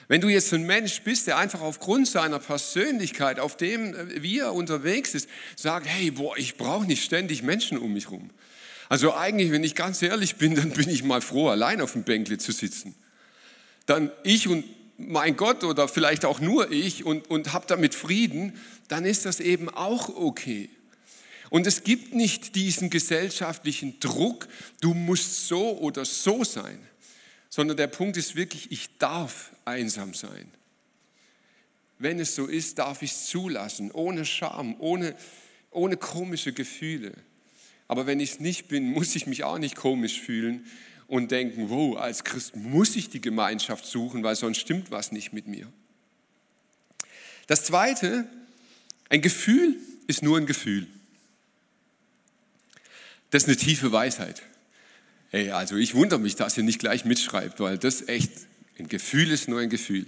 Wenn 0.07 0.21
du 0.21 0.27
jetzt 0.27 0.53
ein 0.53 0.65
Mensch 0.65 1.01
bist, 1.03 1.27
der 1.27 1.37
einfach 1.37 1.61
aufgrund 1.61 2.07
seiner 2.07 2.39
Persönlichkeit, 2.39 3.39
auf 3.39 3.55
dem, 3.55 3.95
äh, 3.95 4.21
wie 4.21 4.39
er 4.39 4.53
unterwegs 4.53 5.15
ist, 5.15 5.29
sagt, 5.55 5.87
hey, 5.87 6.11
boah, 6.11 6.37
ich 6.37 6.57
brauche 6.57 6.85
nicht 6.85 7.03
ständig 7.03 7.43
Menschen 7.43 7.77
um 7.77 7.93
mich 7.93 8.11
rum. 8.11 8.29
Also 8.89 9.15
eigentlich, 9.15 9.51
wenn 9.51 9.63
ich 9.63 9.73
ganz 9.73 10.01
ehrlich 10.01 10.35
bin, 10.35 10.53
dann 10.53 10.71
bin 10.71 10.89
ich 10.89 11.03
mal 11.03 11.21
froh, 11.21 11.47
allein 11.47 11.79
auf 11.79 11.93
dem 11.93 12.03
Bänkle 12.03 12.37
zu 12.37 12.51
sitzen. 12.51 12.93
Dann 13.85 14.11
ich 14.23 14.49
und 14.49 14.65
mein 14.97 15.35
Gott 15.35 15.63
oder 15.63 15.87
vielleicht 15.87 16.25
auch 16.25 16.39
nur 16.39 16.71
ich 16.71 17.05
und, 17.05 17.29
und 17.29 17.53
habe 17.53 17.65
damit 17.67 17.95
Frieden, 17.95 18.59
dann 18.87 19.05
ist 19.05 19.25
das 19.25 19.39
eben 19.39 19.69
auch 19.69 20.09
okay. 20.09 20.69
Und 21.49 21.67
es 21.67 21.83
gibt 21.83 22.13
nicht 22.13 22.55
diesen 22.55 22.89
gesellschaftlichen 22.89 23.99
Druck, 23.99 24.47
du 24.79 24.93
musst 24.93 25.47
so 25.47 25.77
oder 25.79 26.05
so 26.05 26.43
sein, 26.43 26.79
sondern 27.49 27.75
der 27.75 27.87
Punkt 27.87 28.15
ist 28.15 28.35
wirklich, 28.35 28.71
ich 28.71 28.97
darf 28.97 29.51
einsam 29.65 30.13
sein. 30.13 30.49
Wenn 31.99 32.19
es 32.19 32.35
so 32.35 32.47
ist, 32.47 32.79
darf 32.79 33.01
ich 33.01 33.11
es 33.11 33.27
zulassen, 33.27 33.91
ohne 33.91 34.25
Scham, 34.25 34.75
ohne, 34.79 35.15
ohne 35.71 35.97
komische 35.97 36.53
Gefühle. 36.53 37.11
Aber 37.87 38.07
wenn 38.07 38.21
ich 38.21 38.31
es 38.31 38.39
nicht 38.39 38.69
bin, 38.69 38.85
muss 38.93 39.15
ich 39.17 39.27
mich 39.27 39.43
auch 39.43 39.57
nicht 39.57 39.75
komisch 39.75 40.21
fühlen, 40.21 40.65
und 41.11 41.29
denken, 41.29 41.69
wow, 41.69 41.97
als 41.97 42.23
Christ 42.23 42.55
muss 42.55 42.95
ich 42.95 43.09
die 43.09 43.19
Gemeinschaft 43.19 43.85
suchen, 43.85 44.23
weil 44.23 44.37
sonst 44.37 44.59
stimmt 44.59 44.91
was 44.91 45.11
nicht 45.11 45.33
mit 45.33 45.45
mir. 45.45 45.67
Das 47.47 47.65
Zweite, 47.65 48.25
ein 49.09 49.21
Gefühl 49.21 49.75
ist 50.07 50.23
nur 50.23 50.37
ein 50.37 50.45
Gefühl. 50.45 50.87
Das 53.29 53.43
ist 53.43 53.49
eine 53.49 53.57
tiefe 53.57 53.91
Weisheit. 53.91 54.41
Hey, 55.31 55.51
also 55.51 55.75
ich 55.75 55.95
wundere 55.95 56.17
mich, 56.17 56.37
dass 56.37 56.55
ihr 56.55 56.63
nicht 56.63 56.79
gleich 56.79 57.03
mitschreibt, 57.03 57.59
weil 57.59 57.77
das 57.77 58.07
echt, 58.07 58.31
ein 58.79 58.87
Gefühl 58.87 59.31
ist 59.31 59.49
nur 59.49 59.59
ein 59.59 59.69
Gefühl. 59.69 60.05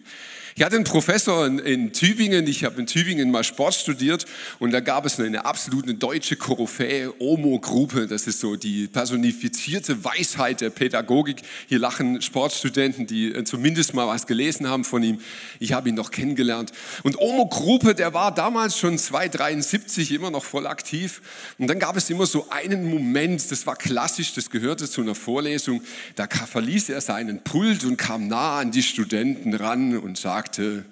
Ich 0.56 0.62
hatte 0.62 0.76
einen 0.76 0.86
Professor 0.86 1.48
in, 1.48 1.58
in 1.58 1.94
Tübingen, 1.94 2.46
ich 2.46 2.64
habe 2.64 2.80
in 2.80 2.86
Tübingen 2.86 3.32
mal 3.32 3.44
Sport 3.44 3.74
studiert 3.74 4.28
und 4.60 4.72
da 4.72 4.82
gab 4.82 5.04
es 5.04 5.20
eine 5.20 5.46
absolute 5.46 5.96
deutsche 5.96 6.36
Koryphäe, 6.36 7.12
Omo-Gruppe, 7.18 8.06
das 8.06 8.28
ist 8.28 8.40
so 8.40 8.56
die 8.56 8.88
personifizierte 8.88 10.04
Weisheit 10.04 10.62
der 10.62 10.70
Pädagogik. 10.70 11.42
Hier 11.68 11.80
lachen 11.80 12.22
Sportstudenten, 12.22 13.08
die 13.08 13.34
äh, 13.34 13.44
zumindest 13.46 13.96
mal 13.96 14.08
was 14.08 14.28
gelesen 14.28 14.70
haben 14.70 14.84
von 14.84 15.02
ihm. 15.02 15.20
Ich 15.60 15.74
habe 15.74 15.90
ihn 15.90 15.96
noch 15.96 16.12
kennengelernt. 16.12 16.72
Und 17.02 17.18
Omo-Gruppe, 17.18 17.96
der 17.96 18.14
war 18.14 18.32
damals 18.32 18.78
schon 18.78 19.00
273 19.00 20.12
immer 20.12 20.30
noch 20.30 20.44
voll 20.44 20.68
aktiv. 20.68 21.24
Und 21.58 21.66
dann 21.66 21.80
gab 21.80 21.98
es 21.98 22.12
immer 22.12 22.28
so 22.28 22.52
einen 22.52 22.92
Moment, 22.92 23.52
das 23.52 23.66
war 23.66 23.76
klassisch, 23.76 24.36
das 24.36 24.52
gehörte 24.52 24.88
zu 24.88 25.02
einer 25.02 25.16
Vorlesung, 25.16 25.82
da 26.16 26.28
verließ 26.28 26.90
er 26.90 27.02
seinen 27.02 27.44
Pult 27.44 27.86
und 27.86 27.98
kam 27.98 28.28
nah 28.28 28.60
an 28.60 28.70
die 28.70 28.84
Studenten 28.84 29.56
ran 29.56 29.98
und 29.98 30.20
sagte, 30.20 30.43
sagte, 30.44 30.84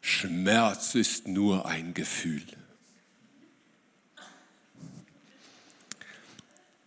Schmerz 0.00 0.94
ist 0.94 1.28
nur 1.28 1.66
ein 1.66 1.92
Gefühl. 1.92 2.42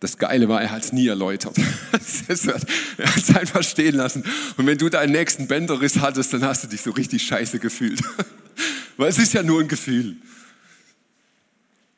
Das 0.00 0.18
Geile 0.18 0.48
war, 0.48 0.60
er 0.60 0.72
hat 0.72 0.82
es 0.82 0.92
nie 0.92 1.06
erläutert. 1.06 1.56
er 1.58 1.96
hat 1.96 3.16
es 3.16 3.36
einfach 3.36 3.62
stehen 3.62 3.94
lassen. 3.94 4.24
Und 4.56 4.66
wenn 4.66 4.78
du 4.78 4.88
deinen 4.88 5.12
nächsten 5.12 5.46
Bänderriss 5.46 5.98
hattest, 6.00 6.32
dann 6.32 6.44
hast 6.44 6.64
du 6.64 6.68
dich 6.68 6.80
so 6.80 6.90
richtig 6.90 7.22
scheiße 7.22 7.60
gefühlt. 7.60 8.00
Weil 8.96 9.08
es 9.08 9.18
ist 9.18 9.32
ja 9.32 9.44
nur 9.44 9.60
ein 9.60 9.68
Gefühl. 9.68 10.16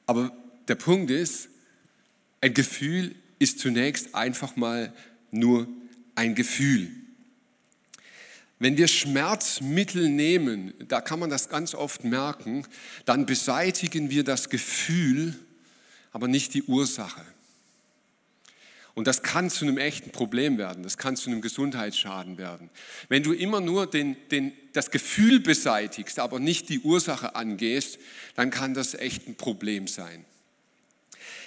Aber 0.04 0.32
der 0.68 0.74
Punkt 0.74 1.10
ist, 1.10 1.48
ein 2.42 2.52
Gefühl 2.52 3.14
ist 3.38 3.58
zunächst 3.58 4.14
einfach 4.14 4.56
mal 4.56 4.92
nur 5.30 5.66
ein 6.14 6.34
Gefühl. 6.34 6.99
Wenn 8.60 8.76
wir 8.76 8.88
Schmerzmittel 8.88 10.10
nehmen, 10.10 10.74
da 10.86 11.00
kann 11.00 11.18
man 11.18 11.30
das 11.30 11.48
ganz 11.48 11.74
oft 11.74 12.04
merken, 12.04 12.66
dann 13.06 13.24
beseitigen 13.24 14.10
wir 14.10 14.22
das 14.22 14.50
Gefühl, 14.50 15.34
aber 16.12 16.28
nicht 16.28 16.52
die 16.52 16.62
Ursache. 16.64 17.24
Und 18.92 19.06
das 19.06 19.22
kann 19.22 19.48
zu 19.48 19.64
einem 19.64 19.78
echten 19.78 20.10
Problem 20.10 20.58
werden, 20.58 20.82
das 20.82 20.98
kann 20.98 21.16
zu 21.16 21.30
einem 21.30 21.40
Gesundheitsschaden 21.40 22.36
werden. 22.36 22.68
Wenn 23.08 23.22
du 23.22 23.32
immer 23.32 23.62
nur 23.62 23.86
den, 23.86 24.14
den, 24.30 24.52
das 24.74 24.90
Gefühl 24.90 25.40
beseitigst, 25.40 26.18
aber 26.18 26.38
nicht 26.38 26.68
die 26.68 26.80
Ursache 26.80 27.34
angehst, 27.34 27.98
dann 28.34 28.50
kann 28.50 28.74
das 28.74 28.92
echt 28.92 29.26
ein 29.26 29.36
Problem 29.36 29.86
sein. 29.86 30.26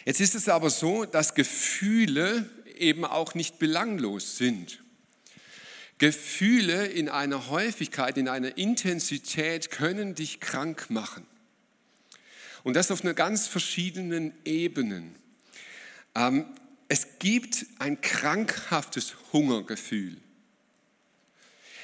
Jetzt 0.03 0.19
ist 0.19 0.33
es 0.33 0.49
aber 0.49 0.71
so, 0.71 1.05
dass 1.05 1.35
Gefühle 1.35 2.49
eben 2.75 3.05
auch 3.05 3.35
nicht 3.35 3.59
belanglos 3.59 4.37
sind. 4.37 4.82
Gefühle 6.03 6.87
in 6.87 7.07
einer 7.07 7.47
Häufigkeit, 7.47 8.17
in 8.17 8.27
einer 8.27 8.57
Intensität 8.57 9.71
können 9.71 10.15
dich 10.15 10.41
krank 10.41 10.89
machen. 10.89 11.25
Und 12.63 12.73
das 12.73 12.91
auf 12.91 13.05
einer 13.05 13.13
ganz 13.13 13.47
verschiedenen 13.47 14.33
Ebenen. 14.43 15.15
Ähm, 16.13 16.45
es 16.89 17.07
gibt 17.19 17.65
ein 17.79 18.01
krankhaftes 18.01 19.15
Hungergefühl. 19.31 20.17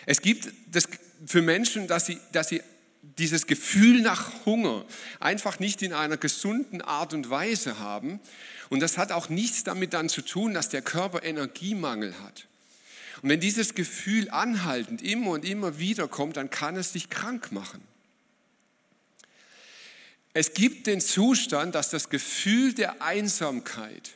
Es 0.05 0.21
gibt 0.21 0.49
das 0.69 0.89
für 1.25 1.41
Menschen, 1.41 1.87
dass 1.87 2.07
sie, 2.07 2.19
dass 2.33 2.49
sie 2.49 2.61
dieses 3.01 3.47
Gefühl 3.47 4.01
nach 4.01 4.45
Hunger 4.45 4.83
einfach 5.21 5.59
nicht 5.59 5.81
in 5.81 5.93
einer 5.93 6.17
gesunden 6.17 6.81
Art 6.81 7.13
und 7.13 7.29
Weise 7.29 7.79
haben. 7.79 8.19
Und 8.67 8.81
das 8.81 8.97
hat 8.97 9.13
auch 9.13 9.29
nichts 9.29 9.63
damit 9.63 9.93
dann 9.93 10.09
zu 10.09 10.21
tun, 10.21 10.53
dass 10.53 10.67
der 10.67 10.81
Körper 10.81 11.23
Energiemangel 11.23 12.19
hat. 12.19 12.48
Und 13.21 13.29
wenn 13.29 13.39
dieses 13.39 13.75
Gefühl 13.75 14.29
anhaltend 14.29 15.01
immer 15.01 15.31
und 15.31 15.45
immer 15.45 15.79
wieder 15.79 16.07
kommt, 16.07 16.37
dann 16.37 16.49
kann 16.49 16.75
es 16.75 16.93
dich 16.93 17.09
krank 17.09 17.51
machen. 17.51 17.81
Es 20.33 20.53
gibt 20.53 20.87
den 20.87 21.01
Zustand, 21.01 21.75
dass 21.75 21.89
das 21.89 22.09
Gefühl 22.09 22.73
der 22.73 23.01
Einsamkeit 23.01 24.11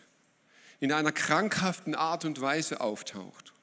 in 0.79 0.91
einer 0.91 1.11
krankhaften 1.11 1.95
Art 1.95 2.23
und 2.23 2.39
Weise 2.39 2.81
auftaucht. 2.81 3.53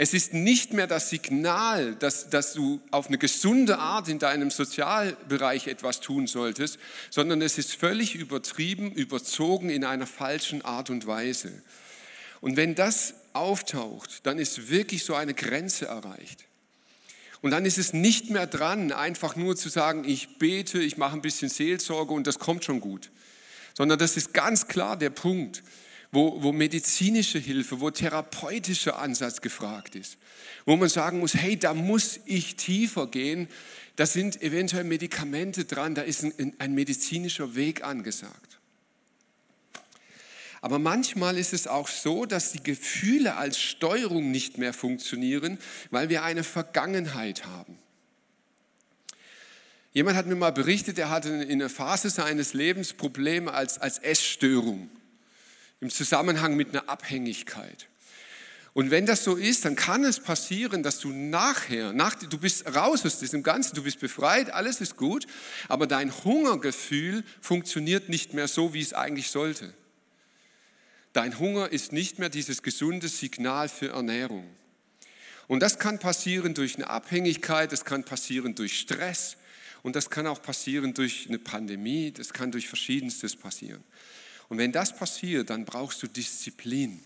Es 0.00 0.14
ist 0.14 0.32
nicht 0.32 0.72
mehr 0.72 0.86
das 0.86 1.10
Signal, 1.10 1.96
dass, 1.96 2.30
dass 2.30 2.52
du 2.52 2.80
auf 2.92 3.08
eine 3.08 3.18
gesunde 3.18 3.78
Art 3.78 4.08
in 4.08 4.20
deinem 4.20 4.50
Sozialbereich 4.50 5.66
etwas 5.66 6.00
tun 6.00 6.28
solltest, 6.28 6.78
sondern 7.10 7.42
es 7.42 7.58
ist 7.58 7.74
völlig 7.74 8.14
übertrieben, 8.14 8.92
überzogen 8.92 9.70
in 9.70 9.84
einer 9.84 10.06
falschen 10.06 10.64
Art 10.64 10.90
und 10.90 11.08
Weise. 11.08 11.50
Und 12.40 12.56
wenn 12.56 12.76
das 12.76 13.14
auftaucht, 13.38 14.26
dann 14.26 14.38
ist 14.38 14.70
wirklich 14.70 15.04
so 15.04 15.14
eine 15.14 15.34
Grenze 15.34 15.86
erreicht. 15.86 16.44
Und 17.40 17.52
dann 17.52 17.64
ist 17.64 17.78
es 17.78 17.92
nicht 17.92 18.30
mehr 18.30 18.46
dran, 18.46 18.90
einfach 18.92 19.36
nur 19.36 19.56
zu 19.56 19.68
sagen, 19.68 20.04
ich 20.04 20.38
bete, 20.38 20.80
ich 20.80 20.96
mache 20.96 21.14
ein 21.14 21.22
bisschen 21.22 21.48
Seelsorge 21.48 22.12
und 22.12 22.26
das 22.26 22.38
kommt 22.38 22.64
schon 22.64 22.80
gut. 22.80 23.10
Sondern 23.74 23.98
das 23.98 24.16
ist 24.16 24.34
ganz 24.34 24.66
klar 24.66 24.96
der 24.96 25.10
Punkt, 25.10 25.62
wo, 26.10 26.42
wo 26.42 26.52
medizinische 26.52 27.38
Hilfe, 27.38 27.80
wo 27.80 27.90
therapeutischer 27.90 28.98
Ansatz 28.98 29.40
gefragt 29.40 29.94
ist. 29.94 30.16
Wo 30.64 30.76
man 30.76 30.88
sagen 30.88 31.20
muss, 31.20 31.34
hey, 31.34 31.56
da 31.56 31.74
muss 31.74 32.18
ich 32.24 32.56
tiefer 32.56 33.06
gehen. 33.06 33.48
Da 33.96 34.06
sind 34.06 34.42
eventuell 34.42 34.84
Medikamente 34.84 35.64
dran, 35.64 35.94
da 35.94 36.02
ist 36.02 36.24
ein, 36.24 36.54
ein 36.58 36.74
medizinischer 36.74 37.54
Weg 37.54 37.84
angesagt. 37.84 38.57
Aber 40.60 40.78
manchmal 40.78 41.38
ist 41.38 41.52
es 41.52 41.66
auch 41.66 41.88
so, 41.88 42.26
dass 42.26 42.52
die 42.52 42.62
Gefühle 42.62 43.36
als 43.36 43.60
Steuerung 43.60 44.30
nicht 44.30 44.58
mehr 44.58 44.72
funktionieren, 44.72 45.58
weil 45.90 46.08
wir 46.08 46.24
eine 46.24 46.44
Vergangenheit 46.44 47.46
haben. 47.46 47.78
Jemand 49.92 50.16
hat 50.16 50.26
mir 50.26 50.36
mal 50.36 50.52
berichtet, 50.52 50.98
er 50.98 51.10
hatte 51.10 51.28
in 51.28 51.60
einer 51.60 51.70
Phase 51.70 52.10
seines 52.10 52.54
Lebens 52.54 52.92
Probleme 52.92 53.52
als, 53.52 53.78
als 53.78 53.98
Essstörung 53.98 54.90
im 55.80 55.90
Zusammenhang 55.90 56.56
mit 56.56 56.70
einer 56.70 56.88
Abhängigkeit. 56.88 57.88
Und 58.74 58.90
wenn 58.90 59.06
das 59.06 59.24
so 59.24 59.34
ist, 59.34 59.64
dann 59.64 59.74
kann 59.74 60.04
es 60.04 60.20
passieren, 60.20 60.82
dass 60.82 61.00
du 61.00 61.08
nachher, 61.08 61.92
nach, 61.92 62.14
du 62.14 62.38
bist 62.38 62.72
raus 62.76 63.04
aus 63.04 63.18
diesem 63.18 63.42
Ganzen, 63.42 63.74
du 63.74 63.82
bist 63.82 63.98
befreit, 63.98 64.50
alles 64.50 64.80
ist 64.80 64.96
gut, 64.96 65.26
aber 65.68 65.86
dein 65.86 66.12
Hungergefühl 66.22 67.24
funktioniert 67.40 68.08
nicht 68.08 68.34
mehr 68.34 68.46
so, 68.46 68.74
wie 68.74 68.80
es 68.80 68.92
eigentlich 68.92 69.30
sollte. 69.30 69.74
Dein 71.18 71.36
Hunger 71.40 71.72
ist 71.72 71.92
nicht 71.92 72.20
mehr 72.20 72.28
dieses 72.28 72.62
gesunde 72.62 73.08
Signal 73.08 73.68
für 73.68 73.88
Ernährung. 73.88 74.48
Und 75.48 75.64
das 75.64 75.80
kann 75.80 75.98
passieren 75.98 76.54
durch 76.54 76.76
eine 76.76 76.88
Abhängigkeit, 76.88 77.72
das 77.72 77.84
kann 77.84 78.04
passieren 78.04 78.54
durch 78.54 78.78
Stress 78.78 79.36
und 79.82 79.96
das 79.96 80.10
kann 80.10 80.28
auch 80.28 80.40
passieren 80.40 80.94
durch 80.94 81.26
eine 81.26 81.40
Pandemie, 81.40 82.12
das 82.12 82.32
kann 82.32 82.52
durch 82.52 82.68
verschiedenstes 82.68 83.34
passieren. 83.34 83.82
Und 84.48 84.58
wenn 84.58 84.70
das 84.70 84.94
passiert, 84.94 85.50
dann 85.50 85.64
brauchst 85.64 86.00
du 86.04 86.06
Disziplin. 86.06 87.00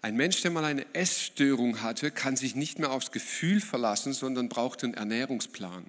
Ein 0.00 0.14
Mensch, 0.14 0.40
der 0.42 0.52
mal 0.52 0.64
eine 0.64 0.86
Essstörung 0.94 1.82
hatte, 1.82 2.12
kann 2.12 2.36
sich 2.36 2.54
nicht 2.54 2.78
mehr 2.78 2.92
aufs 2.92 3.10
Gefühl 3.10 3.60
verlassen, 3.60 4.12
sondern 4.12 4.48
braucht 4.48 4.84
einen 4.84 4.94
Ernährungsplan. 4.94 5.84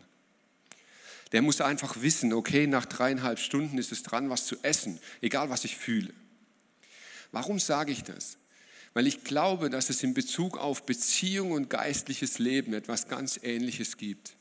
Der 1.33 1.43
muss 1.43 1.61
einfach 1.61 2.01
wissen, 2.01 2.33
okay, 2.33 2.65
nach 2.65 2.87
dreieinhalb 2.87 3.37
Stunden 3.37 3.77
ist 3.77 3.91
es 3.91 4.01
dran, 4.01 4.31
was 4.31 4.47
zu 4.47 4.55
essen, 4.63 4.99
egal 5.21 5.51
was 5.51 5.65
ich 5.65 5.77
fühle. 5.77 6.11
Warum 7.31 7.59
sage 7.59 7.91
ich 7.91 8.03
das? 8.03 8.37
Weil 8.93 9.07
ich 9.07 9.23
glaube, 9.23 9.69
dass 9.69 9.89
es 9.89 10.03
in 10.03 10.13
Bezug 10.13 10.57
auf 10.57 10.85
Beziehung 10.85 11.51
und 11.51 11.69
geistliches 11.69 12.39
Leben 12.39 12.73
etwas 12.73 13.07
ganz 13.07 13.39
Ähnliches 13.41 13.97
gibt. 13.97 14.35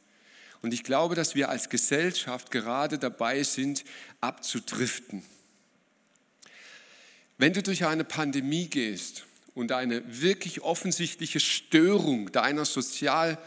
Und 0.62 0.74
ich 0.74 0.83
glaube, 0.83 1.14
dass 1.14 1.35
wir 1.35 1.48
als 1.48 1.68
Gesellschaft 1.68 2.50
gerade 2.50 2.98
dabei 2.98 3.42
sind, 3.44 3.85
abzudriften. 4.20 5.22
Wenn 7.38 7.53
du 7.53 7.62
durch 7.62 7.87
eine 7.87 8.05
Pandemie 8.05 8.66
gehst 8.68 9.24
und 9.55 9.72
eine 9.72 10.03
wirklich 10.20 10.61
offensichtliche 10.61 11.40
Störung 11.40 12.31
deiner 12.33 12.66
Sozial, 12.66 13.38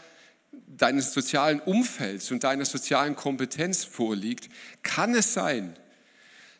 deines 0.66 1.12
sozialen 1.12 1.60
Umfelds 1.60 2.30
und 2.32 2.42
deiner 2.42 2.64
sozialen 2.64 3.14
Kompetenz 3.14 3.84
vorliegt, 3.84 4.48
kann 4.82 5.14
es 5.14 5.34
sein, 5.34 5.76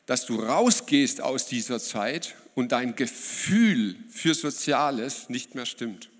dass 0.06 0.26
du 0.26 0.40
rausgehst 0.40 1.20
aus 1.20 1.46
dieser 1.46 1.80
Zeit 1.80 2.34
und 2.54 2.72
dein 2.72 2.94
Gefühl 2.94 3.96
für 4.10 4.34
Soziales 4.34 5.28
nicht 5.28 5.54
mehr 5.54 5.66
stimmt. 5.66 6.10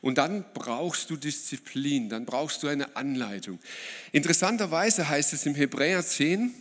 Und 0.00 0.18
dann 0.18 0.44
brauchst 0.52 1.08
du 1.08 1.16
Disziplin, 1.16 2.10
dann 2.10 2.26
brauchst 2.26 2.62
du 2.62 2.68
eine 2.68 2.94
Anleitung. 2.96 3.58
Interessanterweise 4.12 5.08
heißt 5.08 5.32
es 5.32 5.46
im 5.46 5.54
Hebräer 5.54 6.04
10, 6.04 6.52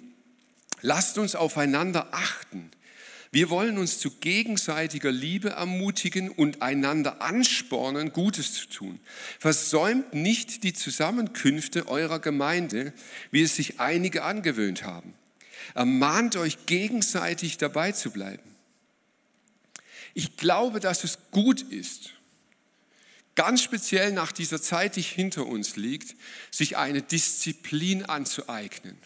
lasst 0.81 1.17
uns 1.17 1.35
aufeinander 1.35 2.07
achten. 2.13 2.71
Wir 3.31 3.49
wollen 3.49 3.79
uns 3.79 3.99
zu 3.99 4.11
gegenseitiger 4.11 5.11
Liebe 5.11 5.49
ermutigen 5.49 6.29
und 6.29 6.61
einander 6.61 7.21
anspornen, 7.21 8.13
Gutes 8.13 8.53
zu 8.53 8.67
tun. 8.67 8.99
Versäumt 9.39 10.13
nicht 10.13 10.63
die 10.63 10.73
Zusammenkünfte 10.73 11.87
eurer 11.87 12.19
Gemeinde, 12.19 12.93
wie 13.31 13.41
es 13.41 13.55
sich 13.55 13.79
einige 13.79 14.23
angewöhnt 14.23 14.83
haben 14.83 15.15
ermahnt 15.73 16.35
euch 16.35 16.65
gegenseitig 16.65 17.57
dabei 17.57 17.91
zu 17.91 18.11
bleiben. 18.11 18.53
Ich 20.13 20.37
glaube, 20.37 20.79
dass 20.79 21.03
es 21.03 21.17
gut 21.31 21.61
ist, 21.61 22.11
ganz 23.35 23.61
speziell 23.63 24.11
nach 24.11 24.31
dieser 24.31 24.61
Zeit, 24.61 24.95
die 24.95 25.01
hinter 25.01 25.45
uns 25.47 25.75
liegt, 25.75 26.15
sich 26.51 26.77
eine 26.77 27.01
Disziplin 27.01 28.05
anzueignen. 28.05 28.97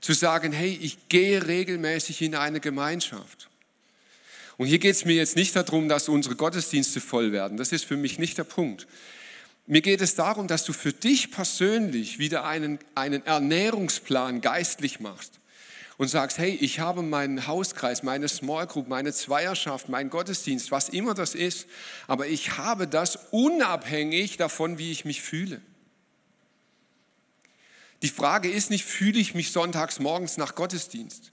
Zu 0.00 0.12
sagen, 0.12 0.52
hey, 0.52 0.78
ich 0.80 1.08
gehe 1.08 1.46
regelmäßig 1.46 2.20
in 2.22 2.34
eine 2.34 2.60
Gemeinschaft. 2.60 3.48
Und 4.58 4.66
hier 4.66 4.78
geht 4.78 4.94
es 4.94 5.04
mir 5.04 5.16
jetzt 5.16 5.36
nicht 5.36 5.56
darum, 5.56 5.88
dass 5.88 6.08
unsere 6.08 6.36
Gottesdienste 6.36 7.00
voll 7.00 7.32
werden. 7.32 7.56
Das 7.56 7.72
ist 7.72 7.84
für 7.84 7.96
mich 7.96 8.18
nicht 8.18 8.38
der 8.38 8.44
Punkt. 8.44 8.86
Mir 9.66 9.80
geht 9.80 10.00
es 10.00 10.14
darum, 10.14 10.48
dass 10.48 10.64
du 10.64 10.72
für 10.72 10.92
dich 10.92 11.30
persönlich 11.30 12.18
wieder 12.18 12.44
einen, 12.44 12.78
einen 12.94 13.24
Ernährungsplan 13.26 14.40
geistlich 14.42 15.00
machst 15.00 15.35
und 15.98 16.08
sagst, 16.08 16.38
hey, 16.38 16.50
ich 16.50 16.80
habe 16.80 17.02
meinen 17.02 17.46
Hauskreis, 17.46 18.02
meine 18.02 18.28
Small 18.28 18.66
Group, 18.66 18.88
meine 18.88 19.12
Zweierschaft, 19.12 19.88
meinen 19.88 20.10
Gottesdienst, 20.10 20.70
was 20.70 20.88
immer 20.88 21.14
das 21.14 21.34
ist, 21.34 21.66
aber 22.06 22.26
ich 22.26 22.58
habe 22.58 22.86
das 22.86 23.18
unabhängig 23.30 24.36
davon, 24.36 24.78
wie 24.78 24.92
ich 24.92 25.04
mich 25.04 25.22
fühle. 25.22 25.60
Die 28.02 28.08
Frage 28.08 28.50
ist 28.50 28.70
nicht, 28.70 28.84
fühle 28.84 29.18
ich 29.18 29.34
mich 29.34 29.52
sonntags 29.52 29.98
morgens 29.98 30.36
nach 30.36 30.54
Gottesdienst, 30.54 31.32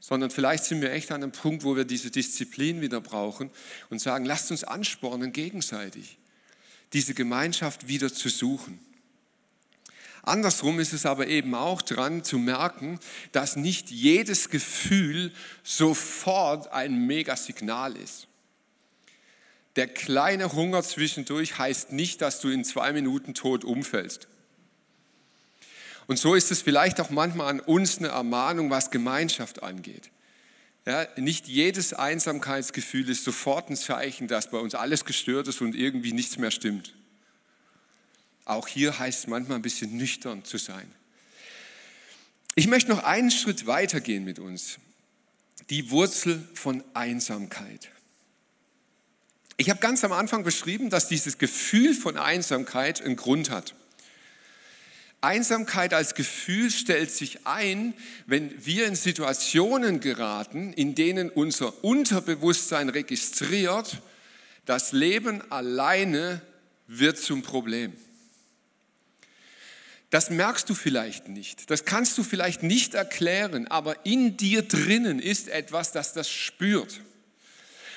sondern 0.00 0.30
vielleicht 0.30 0.64
sind 0.64 0.82
wir 0.82 0.92
echt 0.92 1.10
an 1.10 1.22
einem 1.22 1.32
Punkt, 1.32 1.64
wo 1.64 1.76
wir 1.76 1.84
diese 1.84 2.10
Disziplin 2.10 2.82
wieder 2.82 3.00
brauchen 3.00 3.50
und 3.88 4.00
sagen, 4.00 4.26
lasst 4.26 4.50
uns 4.50 4.64
anspornen, 4.64 5.32
gegenseitig 5.32 6.18
diese 6.92 7.14
Gemeinschaft 7.14 7.88
wieder 7.88 8.12
zu 8.12 8.28
suchen. 8.28 8.78
Andersrum 10.22 10.78
ist 10.78 10.92
es 10.92 11.04
aber 11.04 11.26
eben 11.26 11.54
auch 11.54 11.82
dran 11.82 12.22
zu 12.22 12.38
merken, 12.38 13.00
dass 13.32 13.56
nicht 13.56 13.90
jedes 13.90 14.50
Gefühl 14.50 15.32
sofort 15.64 16.72
ein 16.72 17.06
Megasignal 17.06 17.96
ist. 17.96 18.28
Der 19.74 19.88
kleine 19.88 20.52
Hunger 20.52 20.82
zwischendurch 20.82 21.58
heißt 21.58 21.92
nicht, 21.92 22.20
dass 22.20 22.40
du 22.40 22.50
in 22.50 22.64
zwei 22.64 22.92
Minuten 22.92 23.34
tot 23.34 23.64
umfällst. 23.64 24.28
Und 26.06 26.18
so 26.18 26.34
ist 26.34 26.50
es 26.50 26.62
vielleicht 26.62 27.00
auch 27.00 27.10
manchmal 27.10 27.48
an 27.48 27.60
uns 27.60 27.98
eine 27.98 28.08
Ermahnung, 28.08 28.70
was 28.70 28.90
Gemeinschaft 28.90 29.62
angeht. 29.62 30.10
Ja, 30.84 31.06
nicht 31.16 31.48
jedes 31.48 31.94
Einsamkeitsgefühl 31.94 33.08
ist 33.08 33.24
sofort 33.24 33.70
ein 33.70 33.76
Zeichen, 33.76 34.28
dass 34.28 34.50
bei 34.50 34.58
uns 34.58 34.74
alles 34.74 35.04
gestört 35.04 35.48
ist 35.48 35.60
und 35.60 35.74
irgendwie 35.74 36.12
nichts 36.12 36.38
mehr 36.38 36.50
stimmt. 36.50 36.94
Auch 38.44 38.68
hier 38.68 38.98
heißt 38.98 39.20
es 39.20 39.26
manchmal 39.26 39.58
ein 39.58 39.62
bisschen 39.62 39.96
nüchtern 39.96 40.44
zu 40.44 40.58
sein. 40.58 40.90
Ich 42.54 42.66
möchte 42.66 42.90
noch 42.90 43.02
einen 43.04 43.30
Schritt 43.30 43.66
weiter 43.66 44.00
gehen 44.00 44.24
mit 44.24 44.38
uns. 44.38 44.78
Die 45.70 45.90
Wurzel 45.90 46.46
von 46.54 46.82
Einsamkeit. 46.92 47.90
Ich 49.56 49.70
habe 49.70 49.80
ganz 49.80 50.02
am 50.04 50.12
Anfang 50.12 50.42
beschrieben, 50.44 50.90
dass 50.90 51.08
dieses 51.08 51.38
Gefühl 51.38 51.94
von 51.94 52.16
Einsamkeit 52.16 53.00
einen 53.00 53.16
Grund 53.16 53.50
hat. 53.50 53.74
Einsamkeit 55.20 55.94
als 55.94 56.16
Gefühl 56.16 56.70
stellt 56.70 57.12
sich 57.12 57.46
ein, 57.46 57.94
wenn 58.26 58.66
wir 58.66 58.86
in 58.86 58.96
Situationen 58.96 60.00
geraten, 60.00 60.72
in 60.72 60.96
denen 60.96 61.30
unser 61.30 61.84
Unterbewusstsein 61.84 62.88
registriert, 62.88 64.02
das 64.66 64.90
Leben 64.90 65.40
alleine 65.52 66.42
wird 66.88 67.18
zum 67.18 67.42
Problem. 67.42 67.92
Das 70.12 70.28
merkst 70.28 70.68
du 70.68 70.74
vielleicht 70.74 71.28
nicht, 71.28 71.70
das 71.70 71.86
kannst 71.86 72.18
du 72.18 72.22
vielleicht 72.22 72.62
nicht 72.62 72.92
erklären, 72.92 73.66
aber 73.68 74.04
in 74.04 74.36
dir 74.36 74.60
drinnen 74.60 75.18
ist 75.18 75.48
etwas, 75.48 75.90
das 75.90 76.12
das 76.12 76.28
spürt. 76.28 77.00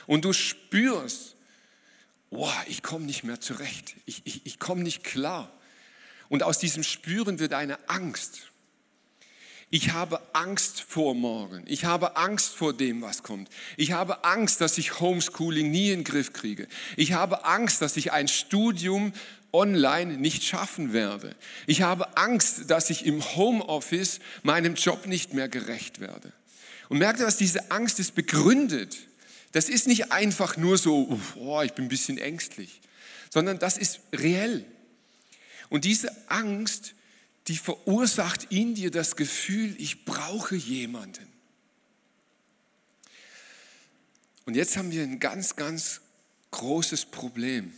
Und 0.07 0.23
du 0.23 0.31
spürst, 0.31 1.35
oh, 2.29 2.49
ich 2.67 2.83
komme 2.83 3.05
nicht 3.05 3.25
mehr 3.25 3.41
zurecht, 3.41 3.95
ich, 4.05 4.21
ich, 4.23 4.45
ich 4.45 4.59
komme 4.59 4.81
nicht 4.81 5.03
klar. 5.03 5.51
Und 6.29 6.41
aus 6.41 6.57
diesem 6.57 6.83
Spüren 6.83 7.39
wird 7.39 7.51
eine 7.51 7.89
Angst. 7.89 8.43
Ich 9.69 9.91
habe 9.91 10.21
Angst 10.31 10.79
vor 10.79 11.15
morgen. 11.15 11.65
Ich 11.67 11.83
habe 11.83 12.15
Angst 12.15 12.55
vor 12.55 12.71
dem, 12.71 13.01
was 13.01 13.23
kommt. 13.23 13.49
Ich 13.75 13.91
habe 13.91 14.23
Angst, 14.23 14.61
dass 14.61 14.77
ich 14.77 15.01
Homeschooling 15.01 15.69
nie 15.69 15.89
in 15.89 15.99
den 15.99 16.03
Griff 16.05 16.31
kriege. 16.31 16.69
Ich 16.95 17.11
habe 17.11 17.43
Angst, 17.43 17.81
dass 17.81 17.97
ich 17.97 18.13
ein 18.13 18.29
Studium 18.29 19.11
online 19.55 20.17
nicht 20.17 20.43
schaffen 20.43 20.93
werde. 20.93 21.35
Ich 21.65 21.81
habe 21.81 22.17
Angst, 22.17 22.69
dass 22.69 22.89
ich 22.89 23.05
im 23.05 23.23
Homeoffice 23.35 24.19
meinem 24.43 24.75
Job 24.75 25.07
nicht 25.07 25.33
mehr 25.33 25.47
gerecht 25.47 25.99
werde. 25.99 26.33
Und 26.89 26.99
merkt 26.99 27.19
ihr, 27.19 27.25
dass 27.25 27.37
diese 27.37 27.71
Angst 27.71 27.99
ist 27.99 28.13
begründet. 28.13 28.97
Das 29.53 29.69
ist 29.69 29.87
nicht 29.87 30.11
einfach 30.11 30.57
nur 30.57 30.77
so, 30.77 31.19
oh, 31.35 31.61
ich 31.61 31.73
bin 31.73 31.85
ein 31.85 31.89
bisschen 31.89 32.17
ängstlich, 32.17 32.81
sondern 33.29 33.57
das 33.57 33.77
ist 33.77 34.01
reell. 34.13 34.65
Und 35.69 35.85
diese 35.85 36.11
Angst, 36.29 36.93
die 37.47 37.57
verursacht 37.57 38.51
in 38.51 38.75
dir 38.75 38.91
das 38.91 39.15
Gefühl, 39.15 39.75
ich 39.77 40.05
brauche 40.05 40.55
jemanden. 40.55 41.25
Und 44.45 44.55
jetzt 44.55 44.77
haben 44.77 44.91
wir 44.91 45.03
ein 45.03 45.19
ganz, 45.19 45.55
ganz 45.55 46.01
großes 46.51 47.05
Problem. 47.05 47.73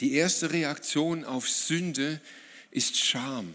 Die 0.00 0.14
erste 0.14 0.52
Reaktion 0.52 1.24
auf 1.24 1.48
Sünde 1.48 2.20
ist 2.70 2.98
Scham. 2.98 3.54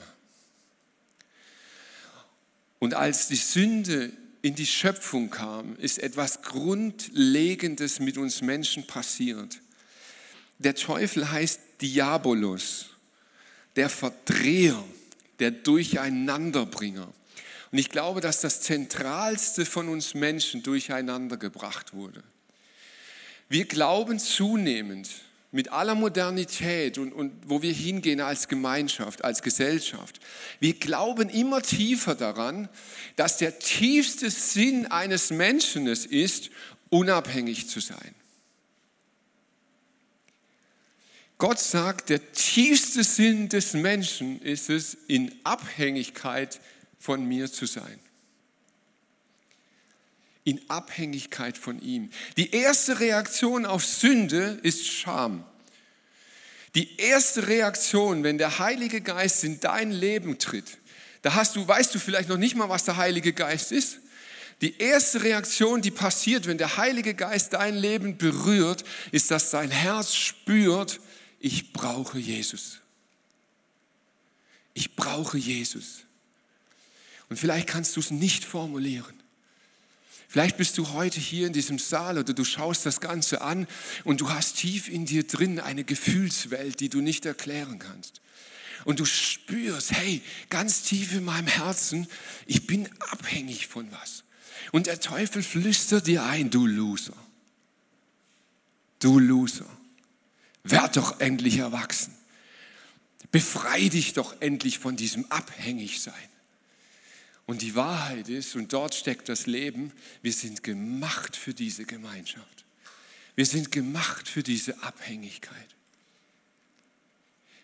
Und 2.79 2.95
als 2.95 3.27
die 3.27 3.35
Sünde 3.35 4.11
in 4.41 4.55
die 4.55 4.65
Schöpfung 4.65 5.29
kam, 5.29 5.75
ist 5.75 5.99
etwas 5.99 6.41
Grundlegendes 6.41 7.99
mit 7.99 8.17
uns 8.17 8.41
Menschen 8.41 8.87
passiert. 8.87 9.59
Der 10.57 10.73
Teufel 10.73 11.31
heißt 11.31 11.59
Diabolos 11.81 12.87
der 13.75 13.89
Verdreher, 13.89 14.83
der 15.39 15.51
Durcheinanderbringer. 15.51 17.07
Und 17.71 17.77
ich 17.77 17.89
glaube, 17.89 18.19
dass 18.19 18.41
das 18.41 18.61
Zentralste 18.61 19.65
von 19.65 19.87
uns 19.87 20.13
Menschen 20.13 20.61
durcheinander 20.61 21.37
gebracht 21.37 21.93
wurde. 21.93 22.21
Wir 23.47 23.65
glauben 23.65 24.19
zunehmend 24.19 25.09
mit 25.51 25.71
aller 25.71 25.95
Modernität 25.95 26.97
und, 26.97 27.11
und 27.11 27.33
wo 27.45 27.61
wir 27.61 27.73
hingehen 27.73 28.21
als 28.21 28.47
Gemeinschaft, 28.47 29.23
als 29.23 29.41
Gesellschaft, 29.41 30.19
wir 30.59 30.73
glauben 30.73 31.29
immer 31.29 31.61
tiefer 31.61 32.15
daran, 32.15 32.69
dass 33.17 33.37
der 33.37 33.59
tiefste 33.59 34.29
Sinn 34.29 34.87
eines 34.87 35.29
Menschen 35.29 35.87
es 35.87 36.05
ist, 36.05 36.51
unabhängig 36.89 37.67
zu 37.67 37.79
sein. 37.79 38.15
Gott 41.37 41.59
sagt, 41.59 42.09
der 42.09 42.31
tiefste 42.33 43.03
Sinn 43.03 43.49
des 43.49 43.73
Menschen 43.73 44.39
ist 44.41 44.69
es, 44.69 44.93
in 45.07 45.33
Abhängigkeit 45.43 46.61
von 46.99 47.25
mir 47.25 47.51
zu 47.51 47.65
sein. 47.65 47.99
In 50.43 50.59
Abhängigkeit 50.69 51.57
von 51.57 51.81
ihm. 51.81 52.09
Die 52.37 52.51
erste 52.51 52.99
Reaktion 52.99 53.65
auf 53.65 53.85
Sünde 53.85 54.59
ist 54.63 54.87
Scham. 54.87 55.43
Die 56.73 56.97
erste 56.97 57.47
Reaktion, 57.47 58.23
wenn 58.23 58.37
der 58.37 58.59
Heilige 58.59 59.01
Geist 59.01 59.43
in 59.43 59.59
dein 59.59 59.91
Leben 59.91 60.39
tritt, 60.39 60.77
da 61.21 61.35
hast 61.35 61.55
du, 61.55 61.67
weißt 61.67 61.93
du 61.93 61.99
vielleicht 61.99 62.29
noch 62.29 62.37
nicht 62.37 62.55
mal, 62.55 62.69
was 62.69 62.85
der 62.85 62.97
Heilige 62.97 63.33
Geist 63.33 63.71
ist. 63.71 63.99
Die 64.61 64.77
erste 64.77 65.23
Reaktion, 65.23 65.81
die 65.81 65.91
passiert, 65.91 66.47
wenn 66.47 66.57
der 66.57 66.77
Heilige 66.77 67.13
Geist 67.13 67.53
dein 67.53 67.75
Leben 67.75 68.17
berührt, 68.17 68.83
ist, 69.11 69.31
dass 69.31 69.49
dein 69.49 69.71
Herz 69.71 70.15
spürt, 70.15 70.99
ich 71.39 71.73
brauche 71.73 72.19
Jesus. 72.19 72.79
Ich 74.73 74.95
brauche 74.95 75.37
Jesus. 75.37 76.05
Und 77.29 77.37
vielleicht 77.37 77.67
kannst 77.67 77.95
du 77.95 77.99
es 77.99 78.11
nicht 78.11 78.45
formulieren. 78.45 79.20
Vielleicht 80.31 80.55
bist 80.55 80.77
du 80.77 80.93
heute 80.93 81.19
hier 81.19 81.45
in 81.45 81.51
diesem 81.51 81.77
Saal 81.77 82.17
oder 82.17 82.31
du 82.31 82.45
schaust 82.45 82.85
das 82.85 83.01
Ganze 83.01 83.41
an 83.41 83.67
und 84.05 84.21
du 84.21 84.29
hast 84.29 84.55
tief 84.55 84.87
in 84.87 85.05
dir 85.05 85.27
drin 85.27 85.59
eine 85.59 85.83
Gefühlswelt, 85.83 86.79
die 86.79 86.87
du 86.87 87.01
nicht 87.01 87.25
erklären 87.25 87.79
kannst. 87.79 88.21
Und 88.85 89.01
du 89.01 89.05
spürst, 89.05 89.91
hey, 89.91 90.21
ganz 90.47 90.83
tief 90.83 91.11
in 91.11 91.25
meinem 91.25 91.47
Herzen, 91.47 92.07
ich 92.45 92.65
bin 92.65 92.87
abhängig 93.11 93.67
von 93.67 93.91
was. 93.91 94.23
Und 94.71 94.87
der 94.87 95.01
Teufel 95.01 95.43
flüstert 95.43 96.07
dir 96.07 96.23
ein, 96.23 96.49
du 96.49 96.65
Loser. 96.65 97.17
Du 98.99 99.19
Loser. 99.19 99.69
Werd 100.63 100.95
doch 100.95 101.19
endlich 101.19 101.57
erwachsen. 101.57 102.15
Befrei 103.31 103.89
dich 103.89 104.13
doch 104.13 104.39
endlich 104.39 104.79
von 104.79 104.95
diesem 104.95 105.29
Abhängigsein. 105.29 106.30
Und 107.51 107.61
die 107.61 107.75
Wahrheit 107.75 108.29
ist, 108.29 108.55
und 108.55 108.71
dort 108.71 108.95
steckt 108.95 109.27
das 109.27 109.45
Leben, 109.45 109.91
wir 110.21 110.31
sind 110.31 110.63
gemacht 110.63 111.35
für 111.35 111.53
diese 111.53 111.83
Gemeinschaft. 111.83 112.63
Wir 113.35 113.45
sind 113.45 113.73
gemacht 113.73 114.29
für 114.29 114.41
diese 114.41 114.81
Abhängigkeit. 114.83 115.75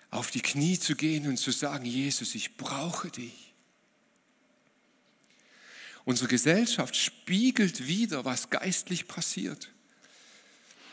Auf 0.09 0.29
die 0.29 0.41
Knie 0.41 0.77
zu 0.77 0.97
gehen 0.97 1.25
und 1.25 1.37
zu 1.37 1.51
sagen, 1.51 1.85
Jesus, 1.85 2.35
ich 2.35 2.57
brauche 2.57 3.09
dich. 3.09 3.53
Unsere 6.03 6.27
Gesellschaft 6.27 6.97
spiegelt 6.97 7.87
wieder, 7.87 8.25
was 8.25 8.49
geistlich 8.49 9.07
passiert. 9.07 9.71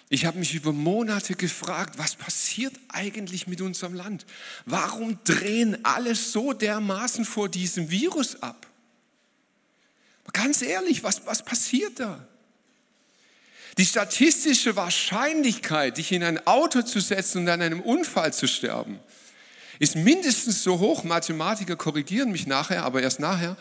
Ich 0.08 0.24
habe 0.24 0.38
mich 0.38 0.54
über 0.54 0.72
Monate 0.72 1.34
gefragt, 1.34 1.98
was 1.98 2.14
passiert 2.14 2.78
eigentlich 2.86 3.48
mit 3.48 3.60
unserem 3.60 3.94
Land? 3.94 4.24
Warum 4.66 5.18
drehen 5.24 5.84
alle 5.84 6.14
so 6.14 6.52
dermaßen 6.52 7.24
vor 7.24 7.48
diesem 7.48 7.90
Virus 7.90 8.40
ab? 8.40 8.70
Ganz 10.32 10.62
ehrlich, 10.62 11.02
was, 11.02 11.26
was 11.26 11.42
passiert 11.42 12.00
da? 12.00 12.26
Die 13.76 13.86
statistische 13.86 14.76
Wahrscheinlichkeit, 14.76 15.98
dich 15.98 16.12
in 16.12 16.22
ein 16.22 16.46
Auto 16.46 16.82
zu 16.82 17.00
setzen 17.00 17.42
und 17.42 17.48
an 17.48 17.60
einem 17.60 17.80
Unfall 17.80 18.32
zu 18.32 18.46
sterben, 18.46 19.00
ist 19.80 19.96
mindestens 19.96 20.62
so 20.62 20.78
hoch. 20.78 21.02
Mathematiker 21.02 21.76
korrigieren 21.76 22.30
mich 22.30 22.46
nachher, 22.46 22.84
aber 22.84 23.02
erst 23.02 23.18
nachher. 23.18 23.56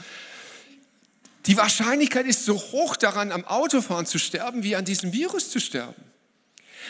Die 1.48 1.58
Wahrscheinlichkeit 1.58 2.28
ist 2.28 2.46
so 2.46 2.56
hoch 2.56 2.96
daran, 2.96 3.32
am 3.32 3.44
Autofahren 3.46 4.06
zu 4.06 4.20
sterben, 4.20 4.64
wie 4.64 4.76
an 4.76 4.86
diesem 4.86 5.12
Virus 5.12 5.50
zu 5.50 5.60
sterben. 5.60 6.02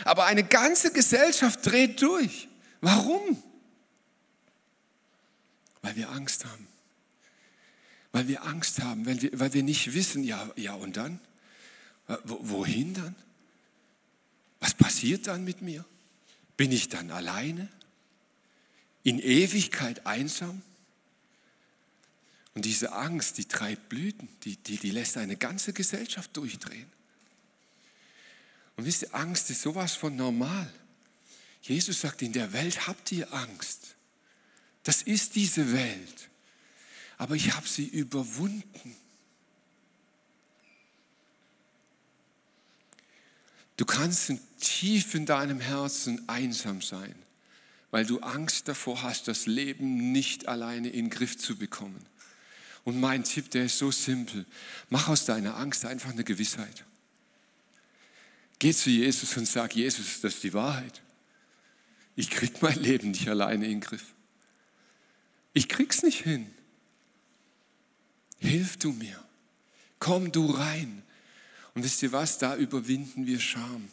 Aber 0.06 0.26
eine 0.26 0.44
ganze 0.44 0.92
Gesellschaft 0.92 1.66
dreht 1.66 2.02
durch. 2.02 2.50
Warum? 2.82 3.42
Weil 5.82 5.96
wir 5.96 6.10
Angst 6.10 6.46
haben. 6.46 6.68
Weil 8.14 8.28
wir 8.30 8.44
Angst 8.44 8.82
haben, 8.82 9.06
weil 9.06 9.22
wir, 9.22 9.38
weil 9.38 9.54
wir 9.54 9.64
nicht 9.64 9.94
wissen, 9.94 10.24
ja, 10.24 10.50
ja 10.56 10.76
und 10.76 10.96
dann? 10.96 11.20
Wohin 12.24 12.94
dann? 12.94 13.16
Was 14.60 14.74
passiert 14.74 15.28
dann 15.28 15.44
mit 15.44 15.62
mir? 15.62 15.84
Bin 16.56 16.72
ich 16.72 16.88
dann 16.88 17.12
alleine? 17.12 17.68
In 19.04 19.20
Ewigkeit 19.20 20.06
einsam? 20.06 20.62
Und 22.54 22.66
diese 22.66 22.94
Angst, 22.94 23.40
die 23.40 23.46
treibt 23.46 23.90
Blüten, 23.90 24.30
die, 24.44 24.58
die, 24.58 24.78
die 24.78 24.92
lässt 24.92 25.18
eine 25.18 25.36
ganze 25.36 25.74
Gesellschaft 25.74 26.38
durchdrehen. 26.38 26.90
Und 28.78 28.86
wisst 28.86 29.04
ihr, 29.04 29.16
Angst 29.16 29.50
ist 29.50 29.64
sowas 29.64 29.96
von 29.96 30.16
normal. 30.16 30.72
Jesus 31.64 32.02
sagt, 32.02 32.22
in 32.22 32.34
der 32.34 32.54
Welt 32.54 32.86
habt 32.88 33.12
ihr 33.12 33.34
Angst. 33.34 33.96
Das 34.84 35.02
ist 35.02 35.36
diese 35.36 35.74
Welt. 35.74 36.30
Aber 37.18 37.36
ich 37.36 37.54
habe 37.56 37.68
sie 37.68 37.88
überwunden. 37.88 38.96
Du 43.78 43.86
kannst 43.86 44.32
tief 44.60 45.16
in 45.16 45.26
deinem 45.26 45.60
Herzen 45.60 46.28
einsam 46.30 46.82
sein, 46.82 47.16
weil 47.92 48.06
du 48.06 48.20
Angst 48.20 48.68
davor 48.68 49.02
hast, 49.02 49.28
das 49.28 49.46
Leben 49.46 50.12
nicht 50.12 50.48
alleine 50.48 50.90
in 50.90 51.06
den 51.06 51.10
Griff 51.10 51.38
zu 51.38 51.58
bekommen. 51.58 52.06
Und 52.84 53.00
mein 53.00 53.24
Tipp, 53.24 53.50
der 53.52 53.66
ist 53.66 53.78
so 53.78 53.92
simpel. 53.92 54.46
Mach 54.90 55.08
aus 55.08 55.26
deiner 55.26 55.58
Angst 55.58 55.86
einfach 55.86 56.12
eine 56.12 56.24
Gewissheit. 56.24 56.86
Geh 58.60 58.74
zu 58.74 58.90
Jesus 58.90 59.36
und 59.38 59.48
sag, 59.48 59.76
Jesus, 59.76 60.22
das 60.22 60.36
ist 60.36 60.44
die 60.44 60.54
Wahrheit. 60.54 61.02
Ich 62.16 62.30
krieg 62.30 62.62
mein 62.62 62.80
Leben 62.80 63.12
nicht 63.12 63.28
alleine 63.28 63.66
in 63.66 63.72
den 63.72 63.82
Griff. 63.82 64.14
Ich 65.54 65.68
krieg's 65.68 66.04
nicht 66.04 66.22
hin. 66.22 66.53
Hilf 68.44 68.78
du 68.78 68.92
mir. 68.92 69.18
Komm 70.00 70.32
du 70.32 70.46
rein. 70.48 71.02
Und 71.74 71.84
wisst 71.84 72.04
ihr 72.04 72.12
was? 72.12 72.38
Da 72.38 72.58
überwinden 72.58 73.26
wir 73.26 73.40
Scham. 73.40 73.88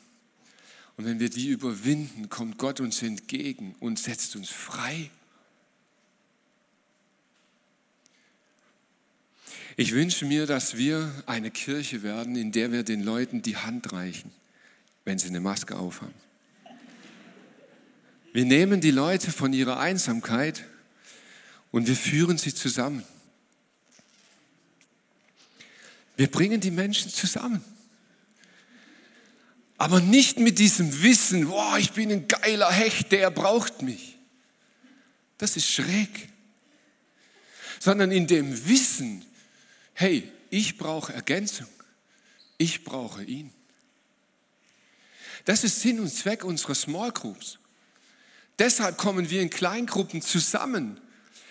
Und 0.96 1.04
wenn 1.04 1.20
wir 1.20 1.30
die 1.30 1.48
überwinden, 1.48 2.28
kommt 2.28 2.58
Gott 2.58 2.80
uns 2.80 3.00
entgegen 3.00 3.76
und 3.78 3.98
setzt 3.98 4.34
uns 4.34 4.50
frei. 4.50 5.10
Ich 9.76 9.92
wünsche 9.92 10.26
mir, 10.26 10.46
dass 10.46 10.76
wir 10.76 11.10
eine 11.26 11.52
Kirche 11.52 12.02
werden, 12.02 12.34
in 12.34 12.50
der 12.50 12.72
wir 12.72 12.82
den 12.82 13.02
Leuten 13.02 13.40
die 13.42 13.56
Hand 13.56 13.92
reichen, 13.92 14.32
wenn 15.04 15.18
sie 15.18 15.28
eine 15.28 15.40
Maske 15.40 15.76
aufhaben. 15.76 16.12
Wir 18.32 18.44
nehmen 18.44 18.80
die 18.80 18.90
Leute 18.90 19.30
von 19.30 19.52
ihrer 19.52 19.78
Einsamkeit 19.78 20.64
und 21.70 21.86
wir 21.86 21.96
führen 21.96 22.36
sie 22.36 22.52
zusammen. 22.52 23.04
Wir 26.20 26.30
bringen 26.30 26.60
die 26.60 26.70
Menschen 26.70 27.10
zusammen. 27.10 27.64
Aber 29.78 30.02
nicht 30.02 30.38
mit 30.38 30.58
diesem 30.58 31.02
Wissen, 31.02 31.48
boah, 31.48 31.78
ich 31.78 31.92
bin 31.92 32.12
ein 32.12 32.28
geiler 32.28 32.70
Hecht, 32.70 33.10
der 33.10 33.30
braucht 33.30 33.80
mich. 33.80 34.18
Das 35.38 35.56
ist 35.56 35.70
schräg. 35.70 36.28
Sondern 37.78 38.12
in 38.12 38.26
dem 38.26 38.68
Wissen, 38.68 39.24
hey, 39.94 40.30
ich 40.50 40.76
brauche 40.76 41.14
Ergänzung. 41.14 41.68
Ich 42.58 42.84
brauche 42.84 43.24
ihn. 43.24 43.50
Das 45.46 45.64
ist 45.64 45.80
Sinn 45.80 46.00
und 46.00 46.12
Zweck 46.12 46.44
unserer 46.44 46.74
Small 46.74 47.12
Groups. 47.12 47.58
Deshalb 48.58 48.98
kommen 48.98 49.30
wir 49.30 49.40
in 49.40 49.48
Kleingruppen 49.48 50.20
zusammen, 50.20 51.00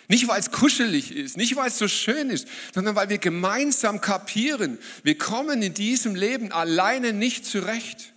nicht, 0.10 0.28
weil 0.28 0.40
es 0.40 0.50
kuschelig 0.50 1.16
ist, 1.16 1.38
nicht, 1.38 1.56
weil 1.56 1.68
es 1.68 1.78
so 1.78 1.88
schön 1.88 2.32
ist, 2.32 2.48
sondern 2.74 2.96
weil 2.96 3.10
wir 3.10 3.20
gemeinsam 3.20 4.02
kapieren, 4.02 4.80
wir 5.04 5.16
kommen 5.16 5.62
in 5.62 5.76
diesem 5.76 6.16
Leben 6.16 6.52
alleine 6.52 7.14
nicht 7.14 7.46
zurecht. 7.46 8.12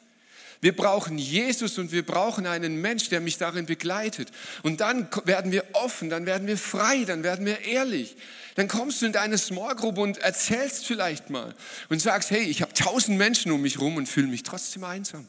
Wir 0.63 0.75
brauchen 0.75 1.19
Jesus 1.19 1.77
und 1.77 1.93
wir 1.93 2.07
brauchen 2.07 2.47
einen 2.47 2.81
Mensch, 2.81 3.11
der 3.11 3.21
mich 3.21 3.37
darin 3.37 3.67
begleitet. 3.67 4.31
Und 4.63 4.81
dann 4.81 5.07
werden 5.25 5.53
wir 5.53 5.65
offen, 5.75 6.09
dann 6.09 6.25
werden 6.25 6.47
wir 6.47 6.57
frei, 6.57 7.05
dann 7.05 7.25
werden 7.25 7.45
wir 7.45 7.61
ehrlich. 7.61 8.17
Dann 8.55 8.69
kommst 8.69 9.03
du 9.03 9.07
in 9.07 9.13
deine 9.13 9.37
Small 9.37 9.75
Group 9.75 9.99
und 9.99 10.17
erzählst 10.19 10.87
vielleicht 10.87 11.29
mal 11.29 11.55
und 11.91 12.01
sagst, 12.01 12.31
hey, 12.31 12.43
ich 12.43 12.63
habe 12.63 12.73
tausend 12.73 13.19
Menschen 13.19 13.53
um 13.53 13.61
mich 13.61 13.81
rum 13.81 13.97
und 13.97 14.09
fühle 14.09 14.29
mich 14.29 14.45
trotzdem 14.45 14.85
einsam. 14.85 15.27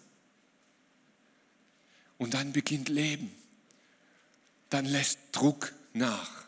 Und 2.17 2.35
dann 2.35 2.53
beginnt 2.53 2.87
Leben. 2.87 3.33
Dann 4.69 4.85
lässt 4.85 5.19
Druck 5.33 5.73
nach. 5.93 6.42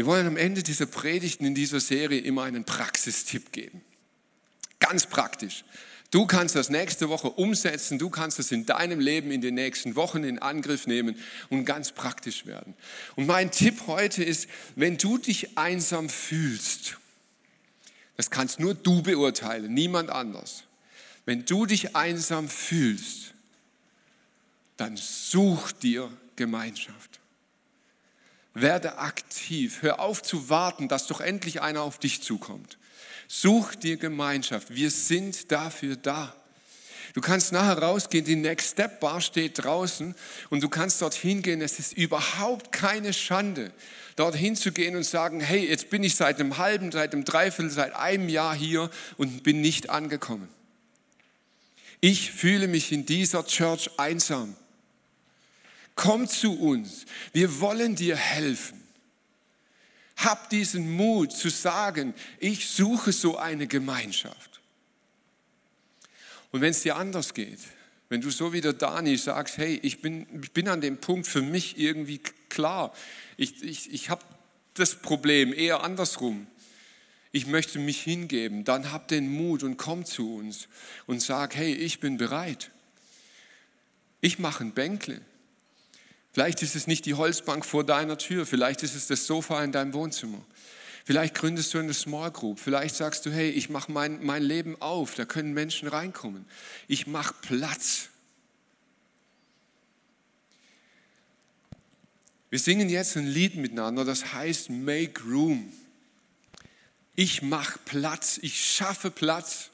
Wir 0.00 0.06
wollen 0.06 0.26
am 0.26 0.38
Ende 0.38 0.62
dieser 0.62 0.86
Predigten 0.86 1.44
in 1.44 1.54
dieser 1.54 1.78
Serie 1.78 2.20
immer 2.20 2.44
einen 2.44 2.64
Praxistipp 2.64 3.52
geben. 3.52 3.82
Ganz 4.78 5.04
praktisch. 5.04 5.62
Du 6.10 6.24
kannst 6.24 6.56
das 6.56 6.70
nächste 6.70 7.10
Woche 7.10 7.28
umsetzen, 7.28 7.98
du 7.98 8.08
kannst 8.08 8.38
es 8.38 8.50
in 8.50 8.64
deinem 8.64 8.98
Leben 8.98 9.30
in 9.30 9.42
den 9.42 9.56
nächsten 9.56 9.96
Wochen 9.96 10.24
in 10.24 10.38
Angriff 10.38 10.86
nehmen 10.86 11.16
und 11.50 11.66
ganz 11.66 11.92
praktisch 11.92 12.46
werden. 12.46 12.72
Und 13.14 13.26
mein 13.26 13.50
Tipp 13.50 13.82
heute 13.88 14.24
ist, 14.24 14.48
wenn 14.74 14.96
du 14.96 15.18
dich 15.18 15.58
einsam 15.58 16.08
fühlst, 16.08 16.96
das 18.16 18.30
kannst 18.30 18.58
nur 18.58 18.72
du 18.72 19.02
beurteilen, 19.02 19.74
niemand 19.74 20.08
anders. 20.08 20.64
Wenn 21.26 21.44
du 21.44 21.66
dich 21.66 21.94
einsam 21.94 22.48
fühlst, 22.48 23.34
dann 24.78 24.96
such 24.96 25.72
dir 25.72 26.10
Gemeinschaft. 26.36 27.19
Werde 28.54 28.98
aktiv. 28.98 29.82
Hör 29.82 30.00
auf 30.00 30.22
zu 30.22 30.48
warten, 30.48 30.88
dass 30.88 31.06
doch 31.06 31.20
endlich 31.20 31.62
einer 31.62 31.82
auf 31.82 31.98
dich 31.98 32.22
zukommt. 32.22 32.78
Such 33.28 33.76
dir 33.76 33.96
Gemeinschaft. 33.96 34.74
Wir 34.74 34.90
sind 34.90 35.52
dafür 35.52 35.96
da. 35.96 36.34
Du 37.14 37.20
kannst 37.20 37.52
nachher 37.52 37.78
rausgehen, 37.78 38.24
die 38.24 38.36
Next 38.36 38.72
Step 38.72 39.00
Bar 39.00 39.20
steht 39.20 39.64
draußen 39.64 40.14
und 40.48 40.62
du 40.62 40.68
kannst 40.68 41.02
dorthin 41.02 41.42
gehen. 41.42 41.60
Es 41.60 41.78
ist 41.78 41.92
überhaupt 41.92 42.70
keine 42.72 43.12
Schande, 43.12 43.72
dorthin 44.16 44.54
zu 44.54 44.72
gehen 44.72 44.96
und 44.96 45.04
sagen, 45.04 45.40
hey, 45.40 45.68
jetzt 45.68 45.90
bin 45.90 46.04
ich 46.04 46.14
seit 46.14 46.38
einem 46.38 46.58
halben, 46.58 46.92
seit 46.92 47.12
einem 47.12 47.24
Dreiviertel, 47.24 47.70
seit 47.70 47.94
einem 47.94 48.28
Jahr 48.28 48.54
hier 48.54 48.90
und 49.16 49.42
bin 49.42 49.60
nicht 49.60 49.90
angekommen. 49.90 50.48
Ich 52.00 52.30
fühle 52.30 52.68
mich 52.68 52.92
in 52.92 53.06
dieser 53.06 53.44
Church 53.44 53.90
einsam 53.96 54.56
komm 56.00 56.26
zu 56.26 56.58
uns, 56.58 57.04
wir 57.34 57.60
wollen 57.60 57.94
dir 57.94 58.16
helfen. 58.16 58.82
Hab 60.16 60.48
diesen 60.48 60.90
Mut 60.96 61.30
zu 61.30 61.50
sagen, 61.50 62.14
ich 62.38 62.70
suche 62.70 63.12
so 63.12 63.36
eine 63.36 63.66
Gemeinschaft. 63.66 64.62
Und 66.52 66.62
wenn 66.62 66.70
es 66.70 66.80
dir 66.80 66.96
anders 66.96 67.34
geht, 67.34 67.58
wenn 68.08 68.22
du 68.22 68.30
so 68.30 68.54
wie 68.54 68.62
der 68.62 68.72
Dani 68.72 69.18
sagst, 69.18 69.58
hey, 69.58 69.78
ich 69.82 70.00
bin, 70.00 70.26
ich 70.42 70.52
bin 70.52 70.68
an 70.68 70.80
dem 70.80 70.96
Punkt 70.96 71.26
für 71.26 71.42
mich 71.42 71.78
irgendwie 71.78 72.22
klar, 72.48 72.94
ich, 73.36 73.62
ich, 73.62 73.92
ich 73.92 74.08
habe 74.08 74.24
das 74.72 75.02
Problem 75.02 75.52
eher 75.52 75.84
andersrum. 75.84 76.46
Ich 77.30 77.46
möchte 77.46 77.78
mich 77.78 78.00
hingeben, 78.00 78.64
dann 78.64 78.90
hab 78.90 79.06
den 79.08 79.30
Mut 79.30 79.62
und 79.62 79.76
komm 79.76 80.06
zu 80.06 80.34
uns 80.34 80.66
und 81.06 81.20
sag, 81.20 81.54
hey, 81.54 81.74
ich 81.74 82.00
bin 82.00 82.16
bereit. 82.16 82.70
Ich 84.22 84.38
mache 84.38 84.64
ein 84.64 84.72
Bänkle. 84.72 85.20
Vielleicht 86.32 86.62
ist 86.62 86.76
es 86.76 86.86
nicht 86.86 87.06
die 87.06 87.14
Holzbank 87.14 87.64
vor 87.64 87.84
deiner 87.84 88.18
Tür, 88.18 88.46
vielleicht 88.46 88.82
ist 88.82 88.94
es 88.94 89.08
das 89.08 89.26
Sofa 89.26 89.62
in 89.64 89.72
deinem 89.72 89.92
Wohnzimmer. 89.94 90.44
Vielleicht 91.04 91.34
gründest 91.34 91.74
du 91.74 91.78
eine 91.78 91.94
Small 91.94 92.30
Group. 92.30 92.60
Vielleicht 92.60 92.94
sagst 92.94 93.26
du, 93.26 93.32
hey, 93.32 93.50
ich 93.50 93.68
mache 93.68 93.90
mein, 93.90 94.24
mein 94.24 94.42
Leben 94.42 94.80
auf, 94.80 95.14
da 95.14 95.24
können 95.24 95.52
Menschen 95.54 95.88
reinkommen. 95.88 96.44
Ich 96.86 97.06
mache 97.06 97.34
Platz. 97.42 98.10
Wir 102.50 102.58
singen 102.58 102.88
jetzt 102.88 103.16
ein 103.16 103.26
Lied 103.26 103.56
miteinander, 103.56 104.04
das 104.04 104.32
heißt 104.34 104.70
Make 104.70 105.22
Room. 105.24 105.72
Ich 107.16 107.42
mache 107.42 107.78
Platz, 107.84 108.38
ich 108.42 108.64
schaffe 108.64 109.10
Platz. 109.10 109.70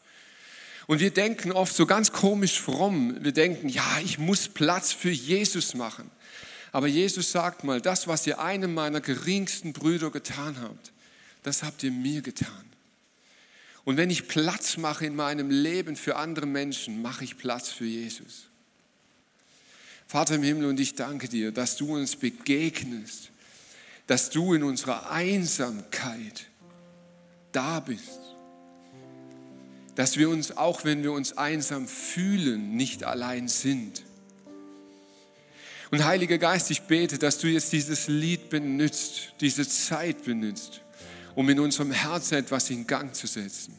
Und 0.86 1.00
wir 1.00 1.11
denken 1.11 1.52
oft 1.52 1.74
so 1.74 1.84
ganz 1.84 2.12
komisch 2.12 2.61
fromm, 2.61 3.16
wir 3.24 3.32
denken, 3.32 3.68
ja, 3.68 3.98
ich 4.04 4.18
muss 4.18 4.48
Platz 4.48 4.92
für 4.92 5.11
Jesus 5.11 5.74
machen. 5.74 6.11
Aber 6.77 6.89
Jesus 6.89 7.33
sagt 7.33 7.64
mal, 7.64 7.81
das, 7.81 8.07
was 8.07 8.27
ihr 8.27 8.39
einem 8.39 8.74
meiner 8.74 9.01
geringsten 9.01 9.72
Brüder 9.72 10.11
getan 10.11 10.61
habt, 10.61 10.93
das 11.43 11.62
habt 11.62 11.83
ihr 11.83 11.91
mir 11.91 12.20
getan. 12.20 12.66
Und 13.85 13.97
wenn 13.97 14.11
ich 14.11 14.29
Platz 14.29 14.77
mache 14.77 15.07
in 15.07 15.16
meinem 15.16 15.49
Leben 15.49 15.97
für 15.97 16.16
andere 16.16 16.45
Menschen, 16.45 17.01
mache 17.01 17.24
ich 17.24 17.39
Platz 17.39 17.70
für 17.70 17.87
Jesus. 17.87 18.49
Vater 20.07 20.35
im 20.35 20.43
Himmel, 20.43 20.66
und 20.66 20.79
ich 20.79 20.95
danke 20.95 21.29
dir, 21.29 21.51
dass 21.51 21.79
du 21.79 21.95
uns 21.95 22.14
begegnest, 22.14 23.31
dass 24.07 24.29
du 24.29 24.53
in 24.53 24.62
unserer 24.62 25.11
Einsamkeit 25.11 26.45
da 27.53 27.81
bist. 27.81 28.20
Dass 29.95 30.18
wir 30.18 30.29
uns, 30.29 30.59
auch 30.59 30.85
wenn 30.85 31.03
wir 31.03 31.12
uns 31.12 31.39
einsam 31.39 31.89
fühlen, 31.89 32.77
nicht 32.77 33.03
allein 33.03 33.49
sind 33.49 34.03
und 35.91 36.05
Heiliger 36.05 36.39
Geist, 36.39 36.70
ich 36.70 36.82
bete, 36.82 37.18
dass 37.18 37.39
du 37.39 37.47
jetzt 37.49 37.72
dieses 37.72 38.09
Lied 38.09 38.51
benutzt, 38.51 39.32
diese 39.41 39.68
Zeit 39.68 40.24
benutzt, 40.24 40.82
um 41.34 41.49
in 41.49 41.61
unserem 41.61 41.93
Herzen 41.93 42.34
etwas 42.39 42.70
in 42.70 42.87
Gang 42.87 43.14
zu 43.14 43.26
setzen. 43.26 43.74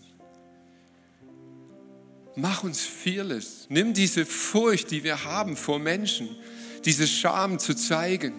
Mach 2.35 2.63
uns 2.63 2.81
fearless. 2.81 3.65
Nimm 3.69 3.93
diese 3.93 4.25
Furcht, 4.25 4.91
die 4.91 5.03
wir 5.03 5.23
haben 5.23 5.57
vor 5.57 5.79
Menschen, 5.79 6.29
diese 6.85 7.07
Scham 7.07 7.57
zu 7.57 7.75
zeigen. 7.75 8.33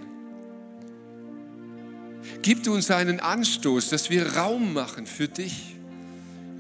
Gib 2.43 2.67
uns 2.69 2.91
einen 2.91 3.19
Anstoß, 3.19 3.91
dass 3.91 4.09
wir 4.09 4.37
Raum 4.37 4.73
machen 4.73 5.07
für 5.07 5.27
dich. 5.27 5.75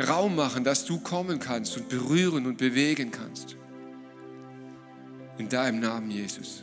Raum 0.06 0.36
machen, 0.36 0.64
dass 0.64 0.84
du 0.84 0.98
kommen 0.98 1.38
kannst 1.38 1.76
und 1.76 1.88
berühren 1.88 2.46
und 2.46 2.58
bewegen 2.58 3.10
kannst. 3.10 3.56
In 5.38 5.48
deinem 5.48 5.80
Namen, 5.80 6.10
Jesus. 6.10 6.62